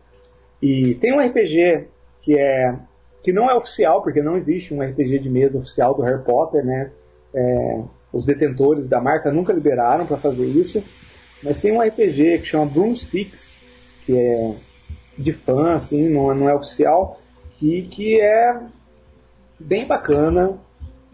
[0.61, 1.89] E tem um RPG
[2.21, 2.77] que é
[3.25, 6.65] que não é oficial, porque não existe um RPG de mesa oficial do Harry Potter,
[6.65, 6.91] né?
[7.35, 7.81] É,
[8.13, 10.83] os detentores da marca nunca liberaram para fazer isso,
[11.43, 13.61] mas tem um RPG que chama Broomsticks,
[14.05, 14.55] que é
[15.17, 17.21] de fã, assim, não, é, não é oficial,
[17.61, 18.61] e que é
[19.59, 20.59] bem bacana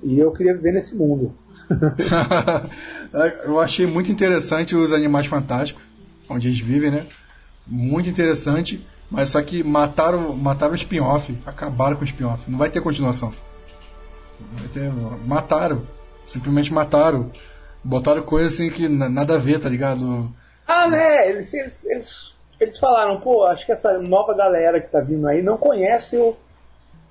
[0.03, 1.35] e eu queria viver nesse mundo.
[3.45, 5.83] eu achei muito interessante os Animais Fantásticos,
[6.29, 7.07] onde eles vivem, né?
[7.67, 12.71] Muito interessante, mas só que mataram, mataram o spin-off, acabaram com o spin-off, não vai
[12.71, 13.33] ter continuação.
[14.41, 14.91] Vai ter,
[15.27, 15.83] mataram.
[16.27, 17.31] Simplesmente mataram.
[17.83, 20.33] Botaram coisa assim que nada a ver, tá ligado?
[20.67, 21.29] Ah, né?
[21.31, 25.43] Eles, eles, eles, eles falaram, pô, acho que essa nova galera que tá vindo aí
[25.43, 26.35] não conhece o,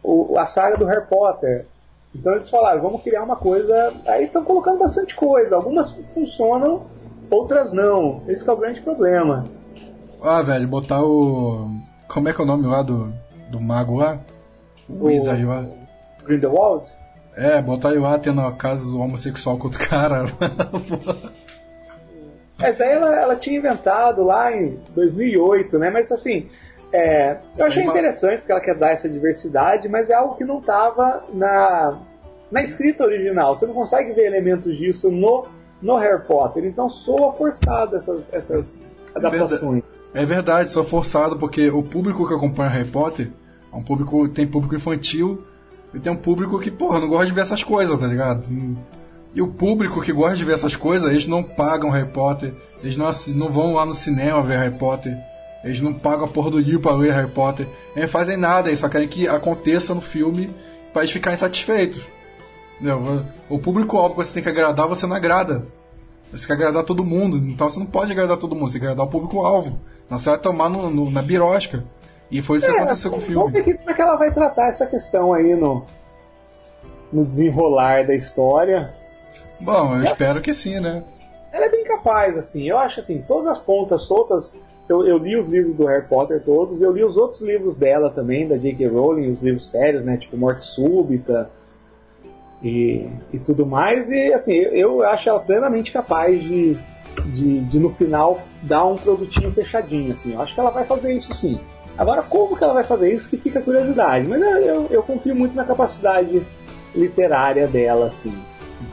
[0.03, 1.65] o, a saga do Harry Potter.
[2.13, 3.93] Então eles falaram, vamos criar uma coisa.
[4.05, 5.55] Aí estão colocando bastante coisa.
[5.55, 6.85] Algumas funcionam,
[7.29, 8.23] outras não.
[8.27, 9.43] Esse é o grande problema.
[10.21, 11.69] Ah, velho, botar o.
[12.07, 13.13] Como é que é o nome lá do,
[13.49, 14.19] do mago lá?
[14.89, 15.65] O, o Wizard lá.
[16.23, 16.87] Grindelwald?
[17.35, 20.25] É, botar o lá tendo casos homossexual com outro cara.
[22.59, 25.89] Essa daí ela, ela tinha inventado lá em 2008, né?
[25.89, 26.49] Mas assim,
[26.91, 30.59] é, eu achei interessante que ela quer dar essa diversidade, mas é algo que não
[30.59, 31.99] estava na,
[32.51, 33.55] na escrita original.
[33.55, 35.45] Você não consegue ver elementos disso no,
[35.81, 36.65] no Harry Potter.
[36.65, 38.79] Então soa forçado essas, essas
[39.13, 39.83] adaptações.
[40.13, 43.29] É verdade, soa forçado, porque o público que acompanha Harry Potter
[43.71, 44.27] é um público.
[44.29, 45.43] tem público infantil
[45.93, 48.43] e tem um público que, porra, não gosta de ver essas coisas, tá ligado?
[49.37, 52.97] E o público que gosta de ver essas coisas, eles não pagam Harry Potter, eles
[52.97, 55.15] não, não vão lá no cinema ver Harry Potter,
[55.63, 58.79] eles não pagam a porra do livro pra ler Harry Potter, eles fazem nada, eles
[58.79, 60.49] só querem que aconteça no filme
[60.91, 62.01] para eles ficarem satisfeitos.
[62.81, 63.27] Entendeu?
[63.47, 65.65] O público-alvo que você tem que agradar, você não agrada.
[66.31, 69.05] Você quer agradar todo mundo, então você não pode agradar todo mundo, você quer agradar
[69.05, 69.79] o público-alvo.
[70.09, 71.83] Não você vai tomar no, no, na birosca.
[72.31, 73.35] E foi isso é, que aconteceu com o filme.
[73.35, 75.85] Vamos ver como é que ela vai tratar essa questão aí no,
[77.13, 78.91] no desenrolar da história.
[79.59, 81.03] Bom, eu espero que sim, né?
[81.51, 82.67] Ela é bem capaz, assim.
[82.67, 84.53] Eu acho assim, todas as pontas soltas.
[84.87, 88.09] Eu, eu li os livros do Harry Potter todos, eu li os outros livros dela
[88.09, 88.87] também, da J.K.
[88.87, 90.15] Rowling, os livros sérios, né?
[90.15, 91.49] Tipo Morte Súbita
[92.63, 94.09] e, e tudo mais.
[94.09, 96.77] E assim, eu, eu acho ela plenamente capaz de,
[97.25, 100.33] de, de, no final dar um produtinho fechadinho, assim.
[100.33, 101.59] Eu acho que ela vai fazer isso sim.
[101.97, 104.27] Agora, como que ela vai fazer isso que fica curiosidade.
[104.27, 106.41] Mas eu, eu confio muito na capacidade
[106.95, 108.33] literária dela, assim.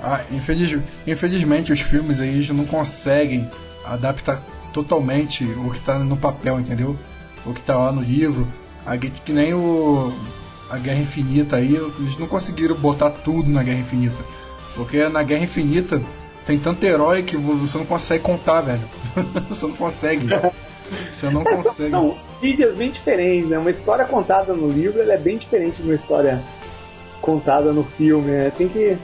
[0.02, 3.48] Ah, infeliz, infelizmente os filmes aí não conseguem
[3.84, 6.96] adaptar totalmente o que está no papel, entendeu?
[7.46, 8.46] O que está lá no livro.
[8.86, 10.12] A, que nem o
[10.70, 14.16] a Guerra Infinita aí, eles não conseguiram botar tudo na Guerra Infinita.
[14.74, 16.02] Porque na Guerra Infinita
[16.46, 18.82] tem tanto herói que você não consegue contar, velho.
[19.48, 20.26] você não consegue.
[21.14, 21.90] Você não consegue.
[21.90, 23.58] São mídias bem diferentes, né?
[23.58, 26.42] Uma história contada no livro é bem diferente de uma história
[27.20, 28.30] contada no filme.
[28.30, 28.50] Né?
[28.56, 28.98] Tem que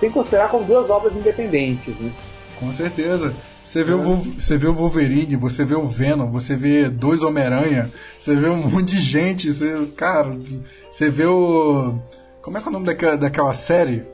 [0.00, 2.10] tem que considerar como duas obras independentes, né?
[2.58, 3.34] Com certeza.
[3.64, 7.90] Você vê, o, você vê o Wolverine, você vê o Venom, você vê dois Homem-Aranha,
[8.18, 10.36] você vê um monte de gente, você, cara,
[10.90, 11.94] você vê o.
[12.42, 14.04] Como é que é o nome daquela, daquela série?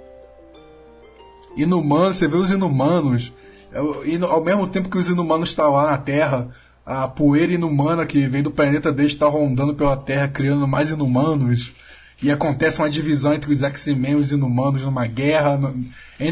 [1.57, 3.33] Inumanos, você vê os Inumanos.
[3.73, 6.49] É e ao mesmo tempo que os Inumanos estão lá na Terra,
[6.87, 11.75] a poeira inumana que vem do planeta deles está rondando pela Terra, criando mais Inumanos
[12.21, 15.57] e acontece uma divisão entre os X-Men e os Inumanos numa guerra.
[15.57, 15.73] No,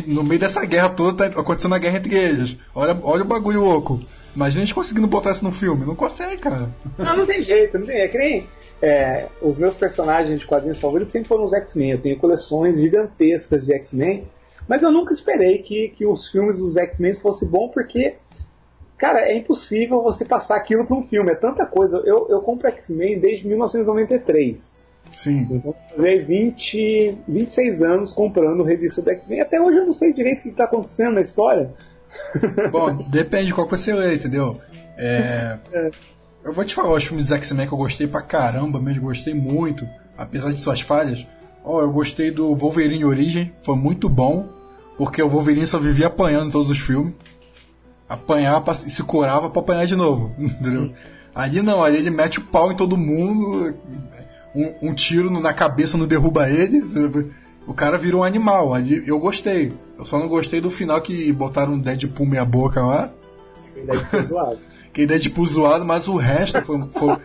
[0.07, 2.57] no, meio dessa guerra toda tá acontecendo a guerra entre eles.
[2.74, 4.01] Olha, olha o bagulho louco.
[4.34, 5.87] Imagina a gente conseguindo botar isso no filme.
[5.87, 6.68] Não consegue, cara.
[6.99, 8.01] Não, não tem jeito, não tem.
[8.01, 8.47] É que nem.
[8.82, 11.93] É, os meus personagens de quadrinhos favoritos sempre foram os X-Men.
[11.93, 14.26] Eu tenho coleções gigantescas de X-Men.
[14.68, 18.16] Mas eu nunca esperei que, que os filmes dos X-Men fossem bons, porque,
[18.99, 21.30] cara, é impossível você passar aquilo para um filme.
[21.30, 22.03] É tanta coisa.
[22.05, 24.76] Eu, eu compro X-Men desde 1993.
[25.17, 25.49] Sim.
[25.51, 29.41] Então, fazer 20, 26 anos comprando revista do X-Men.
[29.41, 31.73] Até hoje eu não sei direito o que está acontecendo na história.
[32.71, 34.61] Bom, depende de qual que você lê, entendeu?
[34.97, 35.57] É...
[35.73, 35.91] é.
[36.45, 39.35] Eu vou te falar os filmes do X-Men que eu gostei pra caramba mesmo, gostei
[39.35, 41.27] muito, apesar de suas falhas.
[41.64, 44.47] Ó, oh, eu gostei do Wolverine Origem, foi muito bom,
[44.97, 47.14] porque o Wolverine só vivia apanhando em todos os filmes.
[48.09, 50.93] Apanhava e se curava pra apanhar de novo, entendeu?
[51.35, 53.75] Ali não, ali ele mete o pau em todo mundo,
[54.57, 56.82] um, um tiro na cabeça não derruba ele.
[57.66, 58.72] O cara virou um animal.
[58.72, 59.72] Ali eu gostei.
[59.98, 63.11] Eu só não gostei do final que botaram um Deadpool meia boca lá.
[63.74, 64.59] Deadpool zoado.
[64.92, 66.88] que Deadpool zoado, mas o resto foi.
[66.88, 67.16] foi...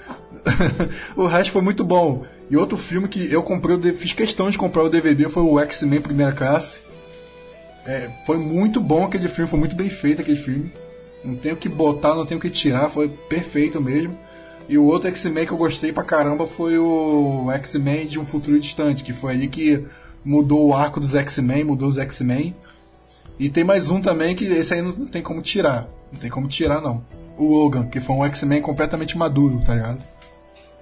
[1.15, 2.25] o resto foi muito bom.
[2.49, 5.57] E outro filme que eu comprei, eu fiz questão de comprar o DVD foi o
[5.59, 6.79] X-Men Primeira Classe.
[7.85, 10.71] É, foi muito bom aquele filme, foi muito bem feito aquele filme.
[11.23, 14.17] Não tenho que botar, não tenho que tirar, foi perfeito mesmo.
[14.69, 18.59] E o outro X-Men que eu gostei pra caramba foi o X-Men de um futuro
[18.59, 19.85] distante, que foi ali que
[20.23, 22.55] mudou o arco dos X-Men, mudou os X-Men.
[23.39, 25.87] E tem mais um também que esse aí não tem como tirar.
[26.11, 27.03] Não tem como tirar, não.
[27.37, 30.03] O Logan, que foi um X-Men completamente maduro, tá ligado?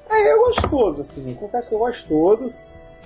[0.09, 1.29] É, eu gosto todos, assim.
[1.29, 2.59] Eu confesso que eu gosto todos.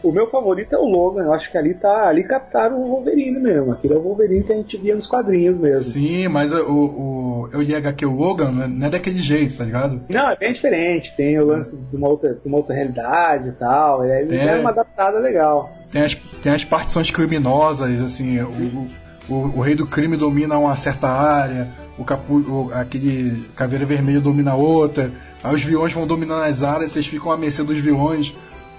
[0.03, 1.23] O meu favorito é o Logan.
[1.23, 2.09] Eu acho que ali tá.
[2.09, 3.71] Ali captaram o Wolverine mesmo.
[3.71, 5.85] Aquele é o Wolverine que a gente via nos quadrinhos mesmo.
[5.85, 10.01] Sim, mas o, o, eu li HQ o Logan não é daquele jeito, tá ligado?
[10.09, 11.13] Não, é bem diferente.
[11.15, 14.03] Tem o lance de uma outra, de uma outra realidade e tal.
[14.03, 15.71] Ele tem, é uma adaptada legal.
[15.89, 18.41] Tem as, tem as partições criminosas, assim.
[18.41, 18.89] O,
[19.29, 21.69] o, o rei do crime domina uma certa área.
[21.97, 25.09] O, capu, o aquele caveira vermelha domina outra.
[25.41, 28.33] Aí os vilões vão dominando as áreas, vocês ficam à mercê dos vilões.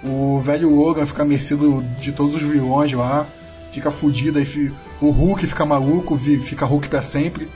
[0.05, 3.27] O velho Logan fica à mercê do, de todos os vilões lá,
[3.73, 7.49] fica fudido, aí o Hulk fica maluco, fica Hulk pra sempre.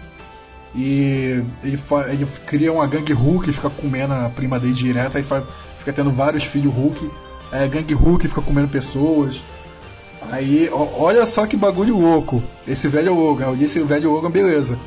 [0.75, 1.79] E ele,
[2.11, 6.45] ele cria uma gangue Hulk, fica comendo a prima dele direto, aí fica tendo vários
[6.45, 7.11] filhos Hulk.
[7.53, 9.41] A gangue Hulk fica comendo pessoas.
[10.31, 12.43] Aí, olha só que bagulho louco.
[12.67, 14.79] Esse velho Logan, eu disse o velho Logan, beleza.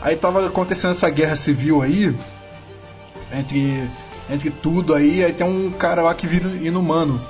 [0.00, 2.14] Aí tava acontecendo essa guerra civil aí,
[3.32, 3.82] entre,
[4.30, 7.20] entre tudo aí, aí tem um cara lá que vira inumano.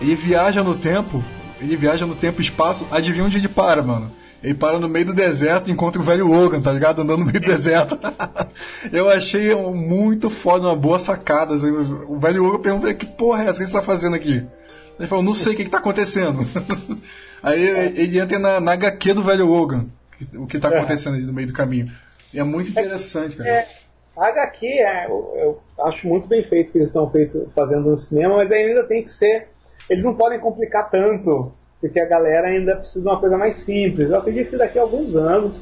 [0.00, 1.22] Ele viaja no tempo,
[1.60, 4.10] ele viaja no tempo e espaço, adivinha onde ele para, mano?
[4.42, 7.00] Ele para no meio do deserto e encontra o velho Logan, tá ligado?
[7.00, 7.98] Andando no meio do deserto.
[8.92, 11.54] eu achei muito foda, uma boa sacada.
[11.54, 11.70] Assim.
[11.70, 13.62] O velho Logan perguntou, que porra é essa?
[13.62, 14.44] O que você tá fazendo aqui?
[14.98, 16.46] Ele falou, não sei o que, que tá acontecendo.
[17.42, 17.62] Aí
[17.96, 19.86] ele entra na, na HQ do velho Logan,
[20.34, 20.76] o que tá é.
[20.76, 21.90] acontecendo ali no meio do caminho.
[22.32, 23.48] E é muito interessante, cara.
[23.48, 23.68] É,
[24.16, 27.96] a HQ, é, eu, eu, acho muito bem feito que eles são feitos fazendo no
[27.96, 29.48] cinema, mas ainda tem que ser.
[29.90, 34.08] Eles não podem complicar tanto porque a galera ainda precisa de uma coisa mais simples.
[34.08, 35.60] Eu acredito que daqui a alguns anos,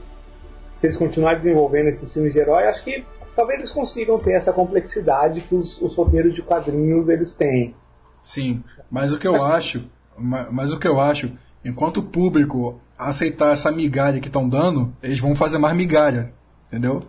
[0.77, 4.53] se eles continuarem desenvolvendo esses filmes de herói, acho que talvez eles consigam ter essa
[4.53, 7.75] complexidade que os, os roteiros de quadrinhos eles têm.
[8.23, 11.33] Sim, mas o que eu mas, acho, mas, mas o que eu acho,
[11.65, 16.33] enquanto o público aceitar essa migalha que estão dando, eles vão fazer mais migalha,
[16.69, 17.01] entendeu?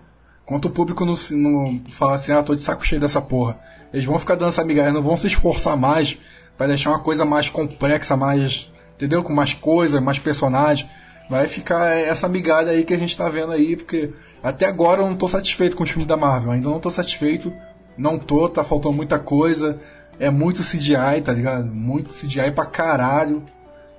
[0.44, 3.58] Enquanto o público não, não fala assim, ah, tô de saco cheio dessa porra,
[3.94, 6.18] eles vão ficar dando essa migalha, não vão se esforçar mais
[6.58, 9.24] para deixar uma coisa mais complexa, mais entendeu?
[9.24, 10.90] Com mais coisas, mais personagens.
[11.30, 15.08] Vai ficar essa migalha aí que a gente tá vendo aí, porque até agora eu
[15.08, 17.54] não tô satisfeito com o filme da Marvel, ainda não tô satisfeito,
[17.98, 19.80] não tô, tá faltando muita coisa,
[20.20, 21.66] é muito CGI, tá ligado?
[21.66, 23.44] Muito CGI pra caralho.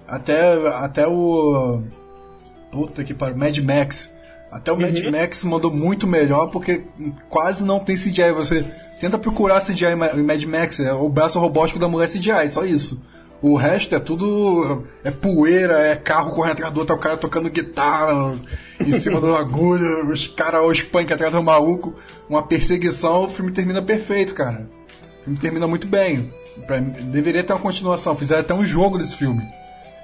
[0.06, 1.82] Até, até o.
[2.70, 4.10] Puta que pariu, Mad Max.
[4.54, 4.82] Até o uhum.
[4.82, 6.82] Mad Max mandou muito melhor porque
[7.28, 8.30] quase não tem CGI.
[8.36, 8.64] Você
[9.00, 9.86] tenta procurar CGI
[10.16, 13.02] em Mad Max, é o braço robótico da mulher CGI, só isso.
[13.42, 14.84] O resto é tudo.
[15.02, 18.36] É poeira, é carro correndo atrás do outro, é o cara tocando guitarra
[18.78, 21.92] em cima do agulha, os caras, os punk atrás do maluco.
[22.30, 24.68] Uma perseguição, o filme termina perfeito, cara.
[25.20, 26.32] O filme termina muito bem.
[26.64, 29.42] Pra, deveria ter uma continuação, fizeram até um jogo desse filme.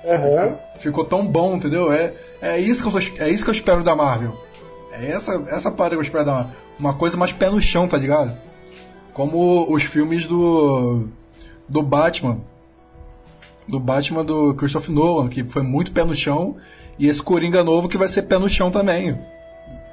[0.05, 0.57] Uhum.
[0.79, 1.93] Ficou tão bom, entendeu?
[1.93, 4.37] É, é, isso que eu, é isso que eu espero da Marvel.
[4.93, 6.57] É essa, essa parada que eu espero da Marvel.
[6.79, 8.37] Uma coisa mais pé no chão, tá ligado?
[9.13, 11.09] Como os filmes do.
[11.69, 12.41] do Batman
[13.71, 16.57] do Batman do Christopher Nolan, que foi muito pé no chão,
[16.99, 19.17] e esse Coringa novo que vai ser pé no chão também.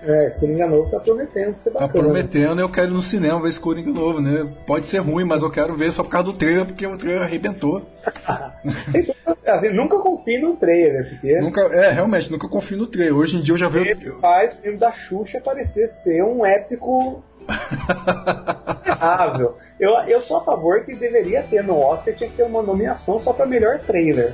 [0.07, 1.87] É, esse Coringa novo tá prometendo ser tá bacana.
[1.87, 4.47] Tá prometendo, eu quero ir no cinema ver esse Coringa novo, né?
[4.65, 7.23] Pode ser ruim, mas eu quero ver só por causa do trailer, porque o trailer
[7.23, 7.85] arrebentou.
[9.45, 11.39] assim, nunca confio no trailer, porque...
[11.41, 13.17] Nunca, é, realmente, nunca confio no trailer.
[13.17, 13.85] Hoje em dia eu já vejo...
[13.85, 17.21] Ele faz o filme da Xuxa parecer ser um épico
[19.79, 23.19] eu, eu sou a favor que deveria ter no Oscar, tinha que ter uma nomeação
[23.19, 24.33] só para melhor trailer.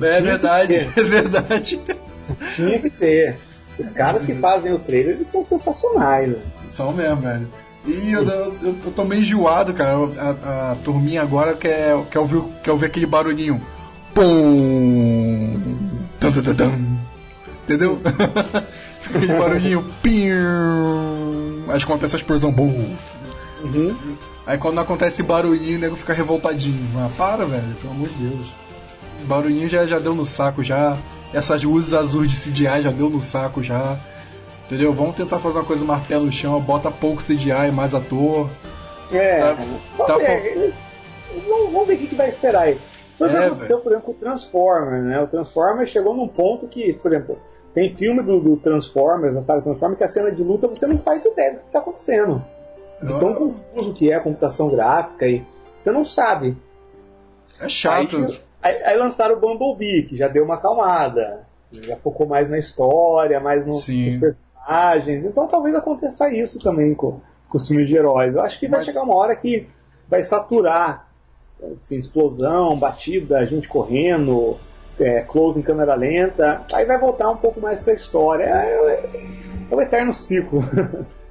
[0.00, 1.80] É tinha verdade, é verdade.
[2.56, 3.36] Tinha que ter.
[3.78, 6.30] Os caras que fazem o trailer, eles são sensacionais.
[6.30, 6.38] Né?
[6.68, 7.48] São mesmo, velho.
[7.84, 9.96] E eu, eu, eu, tô meio enjoado, cara.
[10.18, 13.60] A, a, turminha agora quer, quer, ouvir, quer ouvir aquele barulhinho.
[14.14, 15.60] Pum!
[16.20, 16.98] Tum, tum, tum,
[17.64, 17.98] Entendeu?
[19.02, 19.84] Fica aquele barulhinho.
[20.00, 20.28] Pim!
[21.68, 22.52] Aí acontece a explosão.
[22.52, 22.94] Bum!
[23.64, 23.96] Uhum.
[24.46, 26.88] Aí quando acontece esse barulhinho, o nego fica revoltadinho.
[26.96, 28.52] Ah, para, velho, pelo amor de Deus.
[29.16, 30.96] Esse barulhinho já, já deu no saco já.
[31.32, 33.96] Essas luzes azuis de CGI já deu no saco já.
[34.66, 34.92] Entendeu?
[34.92, 38.48] Vamos tentar fazer uma coisa mais pé no chão, bota pouco CGI, mais ator.
[39.12, 39.54] É,
[39.98, 40.78] tá, tá ver, eles,
[41.30, 42.78] eles vão, vamos ver o que, que vai esperar aí.
[43.18, 45.20] Foi o que é, aconteceu, por exemplo, com o Transformers, né?
[45.20, 47.38] O Transformers chegou num ponto que, por exemplo,
[47.74, 50.96] tem filme do, do Transformers, na saga Transformers, que a cena de luta você não
[50.96, 52.42] faz ideia do que está acontecendo
[53.02, 55.44] de tão confuso que é a computação gráfica e
[55.76, 56.56] você não sabe.
[57.60, 58.16] É chato.
[58.16, 62.58] Aí, aí, aí lançaram o Bumblebee, que já deu uma acalmada, já focou mais na
[62.58, 65.24] história, mais no, nos personagens.
[65.24, 68.34] Então talvez aconteça isso também com, com os filmes de heróis.
[68.34, 68.86] Eu acho que vai Mas...
[68.86, 69.68] chegar uma hora que
[70.08, 71.08] vai saturar
[71.82, 74.56] assim, explosão, batida, gente correndo,
[74.98, 76.62] é, close em câmera lenta.
[76.72, 78.44] Aí vai voltar um pouco mais pra história.
[78.44, 79.10] É, é,
[79.70, 80.62] é o eterno ciclo.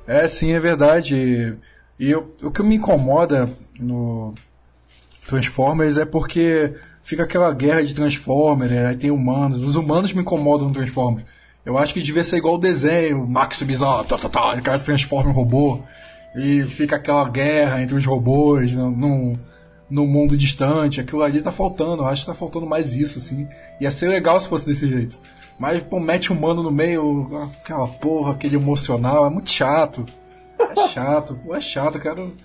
[0.08, 1.56] É, sim, é verdade.
[2.00, 3.48] E eu, o que me incomoda
[3.80, 4.34] no
[5.28, 6.74] Transformers é porque
[7.04, 9.64] fica aquela guerra de Transformers, aí tem humanos.
[9.64, 11.26] Os humanos me incomodam no Transformers.
[11.66, 14.78] Eu acho que devia ser igual o desenho, Maximus, ó, tá, tá, tá, o cara
[14.78, 15.80] se transforma em robô.
[16.36, 19.36] E fica aquela guerra entre os robôs num,
[19.90, 21.02] no mundo distante.
[21.02, 23.48] Aquilo ali tá faltando, eu acho que tá faltando mais isso, assim.
[23.80, 25.18] Ia ser legal se fosse desse jeito.
[25.60, 27.30] Mas, pô, mete humano no meio,
[27.60, 30.06] aquela porra, aquele emocional, é muito chato.
[30.58, 32.38] É chato, pô, é chato, eu quero.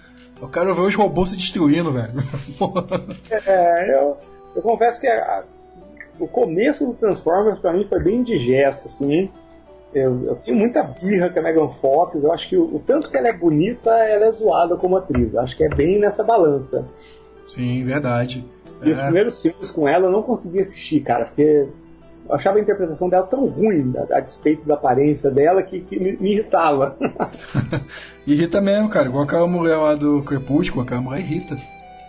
[0.42, 2.12] Eu quero ver os robôs se destruindo, velho.
[3.46, 4.18] é, eu,
[4.56, 5.42] eu confesso que a, a,
[6.18, 9.30] o começo do Transformers pra mim foi bem indigesto, assim.
[9.94, 13.10] Eu, eu, tenho muita birra com a Megan Fox, eu acho que o, o, tanto
[13.10, 15.32] que ela é bonita, ela é zoada como atriz.
[15.32, 16.86] Eu acho que é bem nessa balança.
[17.48, 18.44] Sim, verdade.
[18.82, 18.92] E é.
[18.92, 21.66] os primeiros filmes com ela eu não consegui assistir, cara, porque
[22.28, 25.98] eu achava a interpretação dela tão ruim, a, a despeito da aparência dela, que, que
[25.98, 26.96] me, me, irritava.
[28.26, 29.06] irrita mesmo, cara.
[29.06, 31.56] Igual aquela mulher lá do Crepúsculo, aquela mulher irrita.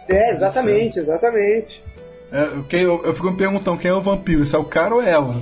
[0.09, 1.83] É, exatamente, exatamente.
[2.31, 4.95] É, quem, eu, eu fico me perguntando quem é o vampiro, se é o cara
[4.95, 5.35] ou ela.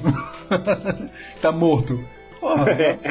[1.42, 2.00] tá morto.
[2.40, 2.66] Porra,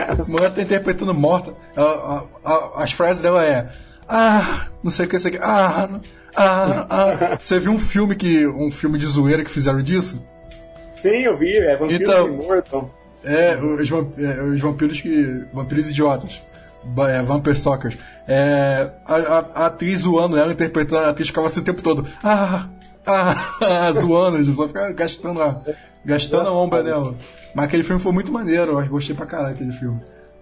[0.09, 1.53] a mulher tá interpretando morta.
[1.77, 3.69] A, a, as frases dela é.
[4.09, 5.41] Ah, não sei o que, sei o que.
[5.43, 5.89] Ah,
[6.37, 7.39] ah, ah.
[7.41, 8.47] Você viu um filme que.
[8.47, 10.25] um filme de zoeira que fizeram disso?
[11.03, 12.91] Sim, eu vi, é vampiro então, morto.
[13.25, 15.45] É, os, é, os vampiros que.
[15.53, 16.41] vampiros idiotas.
[17.09, 17.97] É, Vampire Stalkers.
[18.29, 22.07] É, a, a, a, atriz zoando ela, interpretando, a atriz ficava assim o tempo todo.
[22.23, 22.69] Ah,
[23.07, 25.61] ah, ah zoando, só ficava gastando a,
[26.05, 27.15] gastando a ombra dela.
[27.55, 30.01] Mas aquele filme foi muito maneiro, eu gostei pra caralho aquele filme.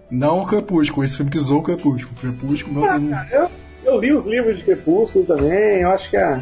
[0.09, 2.15] Não o Crepúsculo, esse filme que zoou o Crepúsculo.
[2.19, 3.49] Crepúsculo, meu ah, eu,
[3.83, 6.41] eu li os livros de Crepúsculo também, eu acho que a,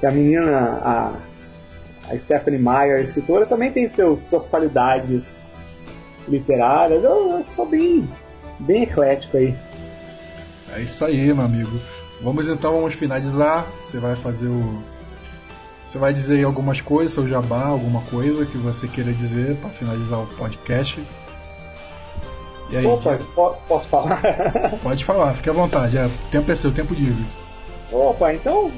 [0.00, 1.12] que a menina, a,
[2.10, 5.36] a Stephanie Meyer, a escritora, também tem seus, suas qualidades
[6.28, 7.02] literárias.
[7.02, 8.08] Eu, eu sou bem,
[8.60, 9.54] bem eclético aí.
[10.74, 11.80] É isso aí, meu amigo.
[12.20, 13.66] Vamos então, vamos finalizar.
[13.82, 14.82] Você vai fazer o
[15.92, 19.68] você vai dizer aí algumas coisas, seu jabá, alguma coisa que você queira dizer para
[19.68, 20.98] finalizar o podcast.
[22.70, 23.18] E aí, Opa,
[23.68, 24.18] posso falar?
[24.82, 25.98] Pode falar, fique à vontade.
[25.98, 27.22] É, tempo é seu, tempo livre.
[27.92, 28.72] Opa, então,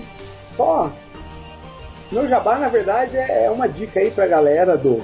[0.57, 0.91] só.
[2.11, 5.01] Meu jabá, na verdade, é uma dica aí pra galera do,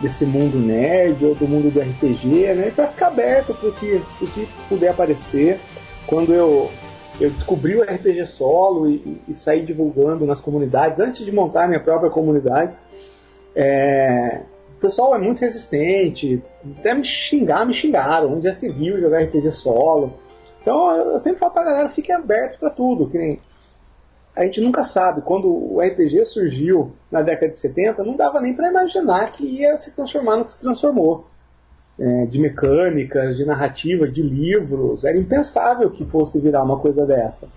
[0.00, 2.70] desse mundo nerd ou do mundo do RPG, né?
[2.70, 5.58] Pra ficar aberto pro que, pro que puder aparecer.
[6.06, 6.70] Quando eu
[7.20, 11.80] eu descobri o RPG solo e, e, saí divulgando nas comunidades antes de montar minha
[11.80, 12.72] própria comunidade.
[13.54, 14.42] É,
[14.76, 16.42] o pessoal é muito resistente,
[16.78, 20.14] até me xingar, me xingaram, onde já se viu jogar RPG solo.
[20.60, 23.40] Então eu sempre falo pra galera, fiquem abertos para tudo, que nem
[24.36, 25.22] a gente nunca sabe.
[25.22, 29.76] Quando o RPG surgiu na década de 70, não dava nem para imaginar que ia
[29.76, 31.26] se transformar no que se transformou
[31.98, 35.04] é, de mecânicas, de narrativa, de livros.
[35.04, 37.48] Era impensável que fosse virar uma coisa dessa.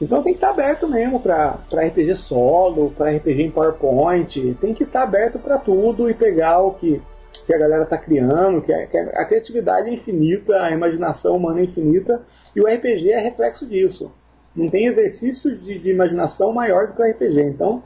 [0.00, 4.54] Então tem que estar aberto mesmo para RPG solo, para RPG em PowerPoint.
[4.60, 7.02] Tem que estar aberto para tudo e pegar o que,
[7.46, 11.60] que a galera está criando, que, a, que a criatividade é infinita, a imaginação humana
[11.60, 12.22] é infinita,
[12.54, 14.12] e o RPG é reflexo disso.
[14.54, 17.42] Não tem exercício de, de imaginação maior do que o RPG.
[17.42, 17.82] Então,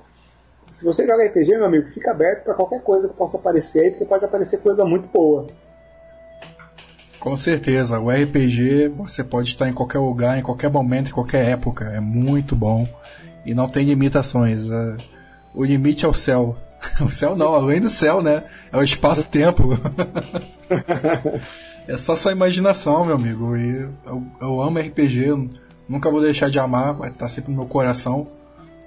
[0.70, 3.90] se você joga RPG, meu amigo, fica aberto para qualquer coisa que possa aparecer aí,
[3.90, 5.46] porque pode aparecer coisa muito boa.
[7.22, 11.50] Com certeza, o RPG você pode estar em qualquer lugar, em qualquer momento, em qualquer
[11.50, 11.84] época.
[11.84, 12.84] É muito bom
[13.46, 14.68] e não tem limitações.
[14.68, 14.96] É,
[15.54, 16.56] o limite é o céu.
[17.00, 18.42] O céu não, além do céu, né?
[18.72, 19.78] É o espaço-tempo.
[21.86, 23.56] é só sua imaginação, meu amigo.
[23.56, 25.48] E eu, eu amo RPG,
[25.88, 28.26] nunca vou deixar de amar, vai estar sempre no meu coração.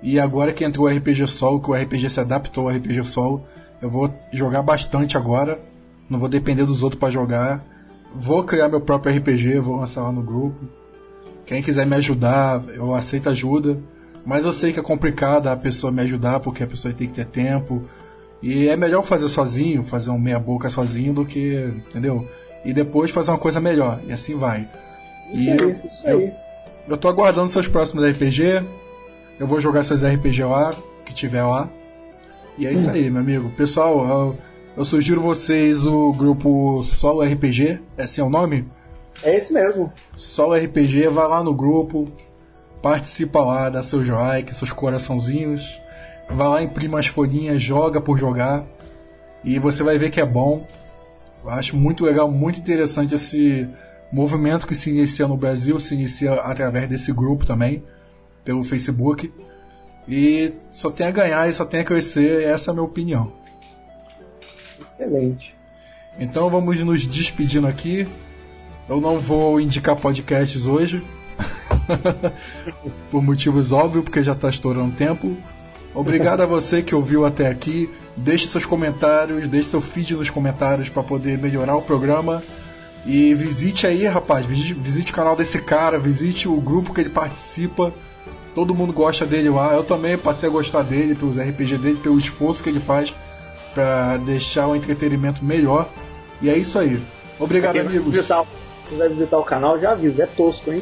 [0.03, 3.45] E agora que entrou o RPG Solo, que o RPG se adaptou ao RPG Solo,
[3.81, 5.57] eu vou jogar bastante agora.
[6.09, 7.63] Não vou depender dos outros para jogar
[8.15, 10.57] vou criar meu próprio RPG, vou lançar lá no grupo.
[11.45, 13.77] Quem quiser me ajudar, eu aceito ajuda.
[14.25, 17.13] Mas eu sei que é complicado a pessoa me ajudar, porque a pessoa tem que
[17.13, 17.83] ter tempo.
[18.41, 22.27] E é melhor fazer sozinho, fazer um meia boca sozinho do que, entendeu?
[22.63, 23.99] E depois fazer uma coisa melhor.
[24.07, 24.67] E assim vai.
[25.31, 26.13] Isso e aí, eu, isso aí.
[26.13, 26.33] Eu,
[26.89, 28.63] eu tô aguardando seus próximos RPG.
[29.39, 31.69] Eu vou jogar seus RPG lá, que tiver lá.
[32.57, 32.93] E é isso hum.
[32.93, 33.49] aí, meu amigo.
[33.51, 34.35] Pessoal, eu,
[34.77, 38.67] eu sugiro vocês o grupo Solo RPG, esse é o nome?
[39.23, 39.91] É esse mesmo.
[40.17, 42.05] Solo RPG, vai lá no grupo,
[42.81, 45.81] participa lá, dá seus likes, seus coraçãozinhos,
[46.29, 48.65] vai lá, imprima as folhinhas, joga por jogar
[49.45, 50.67] e você vai ver que é bom.
[51.43, 53.67] Eu acho muito legal, muito interessante esse
[54.11, 57.81] movimento que se inicia no Brasil, se inicia através desse grupo também,
[58.43, 59.31] pelo Facebook.
[60.07, 63.44] E só tem a ganhar e só tem a crescer, essa é a minha opinião.
[64.97, 65.53] Excelente.
[66.17, 68.07] Então vamos nos despedindo aqui.
[68.87, 71.03] Eu não vou indicar podcasts hoje.
[73.11, 75.35] Por motivos óbvios, porque já está estourando tempo.
[75.93, 77.89] Obrigado a você que ouviu até aqui.
[78.15, 82.41] Deixe seus comentários, deixe seu feed nos comentários para poder melhorar o programa.
[83.05, 87.09] E visite aí, rapaz, visite, visite, o canal desse cara, visite o grupo que ele
[87.09, 87.93] participa.
[88.53, 89.73] Todo mundo gosta dele lá.
[89.73, 93.13] Eu também passei a gostar dele, pelos RPG dele, pelo esforço que ele faz
[93.75, 95.87] para deixar o entretenimento melhor.
[96.41, 96.99] E é isso aí.
[97.39, 98.11] Obrigado, amigos.
[98.11, 98.43] Visitar,
[98.89, 100.81] quem vai visitar o canal, já avisa, é tosco, hein?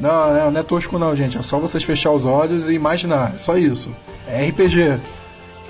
[0.00, 1.38] Não, não, não é tosco não, gente.
[1.38, 3.32] É só vocês fechar os olhos e imaginar.
[3.34, 3.94] É só isso.
[4.26, 4.98] É RPG.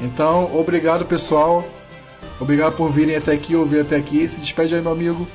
[0.01, 1.65] Então, obrigado, pessoal.
[2.41, 4.27] Obrigado por virem até aqui, ouvir até aqui.
[4.29, 5.27] Se despede aí, meu amigo.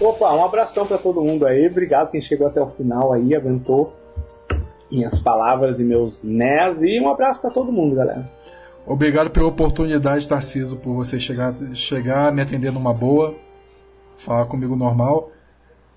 [0.00, 1.66] Opa, um abração para todo mundo aí.
[1.66, 3.94] Obrigado quem chegou até o final aí, aguentou
[4.90, 6.82] minhas palavras e meus nés.
[6.82, 8.28] E um abraço para todo mundo, galera.
[8.86, 13.34] Obrigado pela oportunidade, Tarciso, por você chegar, chegar me atender numa boa,
[14.16, 15.32] falar comigo normal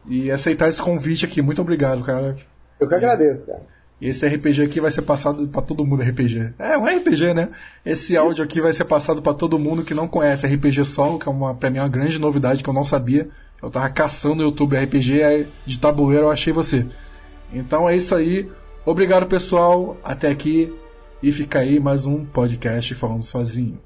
[0.07, 1.39] e aceitar esse convite aqui.
[1.39, 2.35] Muito obrigado, cara.
[2.79, 3.61] Eu que agradeço, cara.
[4.01, 6.53] Esse RPG aqui vai ser passado para todo mundo RPG.
[6.57, 7.49] É um RPG, né?
[7.85, 11.27] Esse áudio aqui vai ser passado para todo mundo que não conhece RPG Solo, que
[11.27, 13.27] é uma para mim uma grande novidade que eu não sabia.
[13.61, 16.85] Eu tava caçando no YouTube RPG de tabuleiro, eu achei você.
[17.53, 18.49] Então é isso aí.
[18.85, 19.97] Obrigado, pessoal.
[20.01, 20.73] Até aqui.
[21.21, 23.77] E fica aí mais um podcast falando sozinho.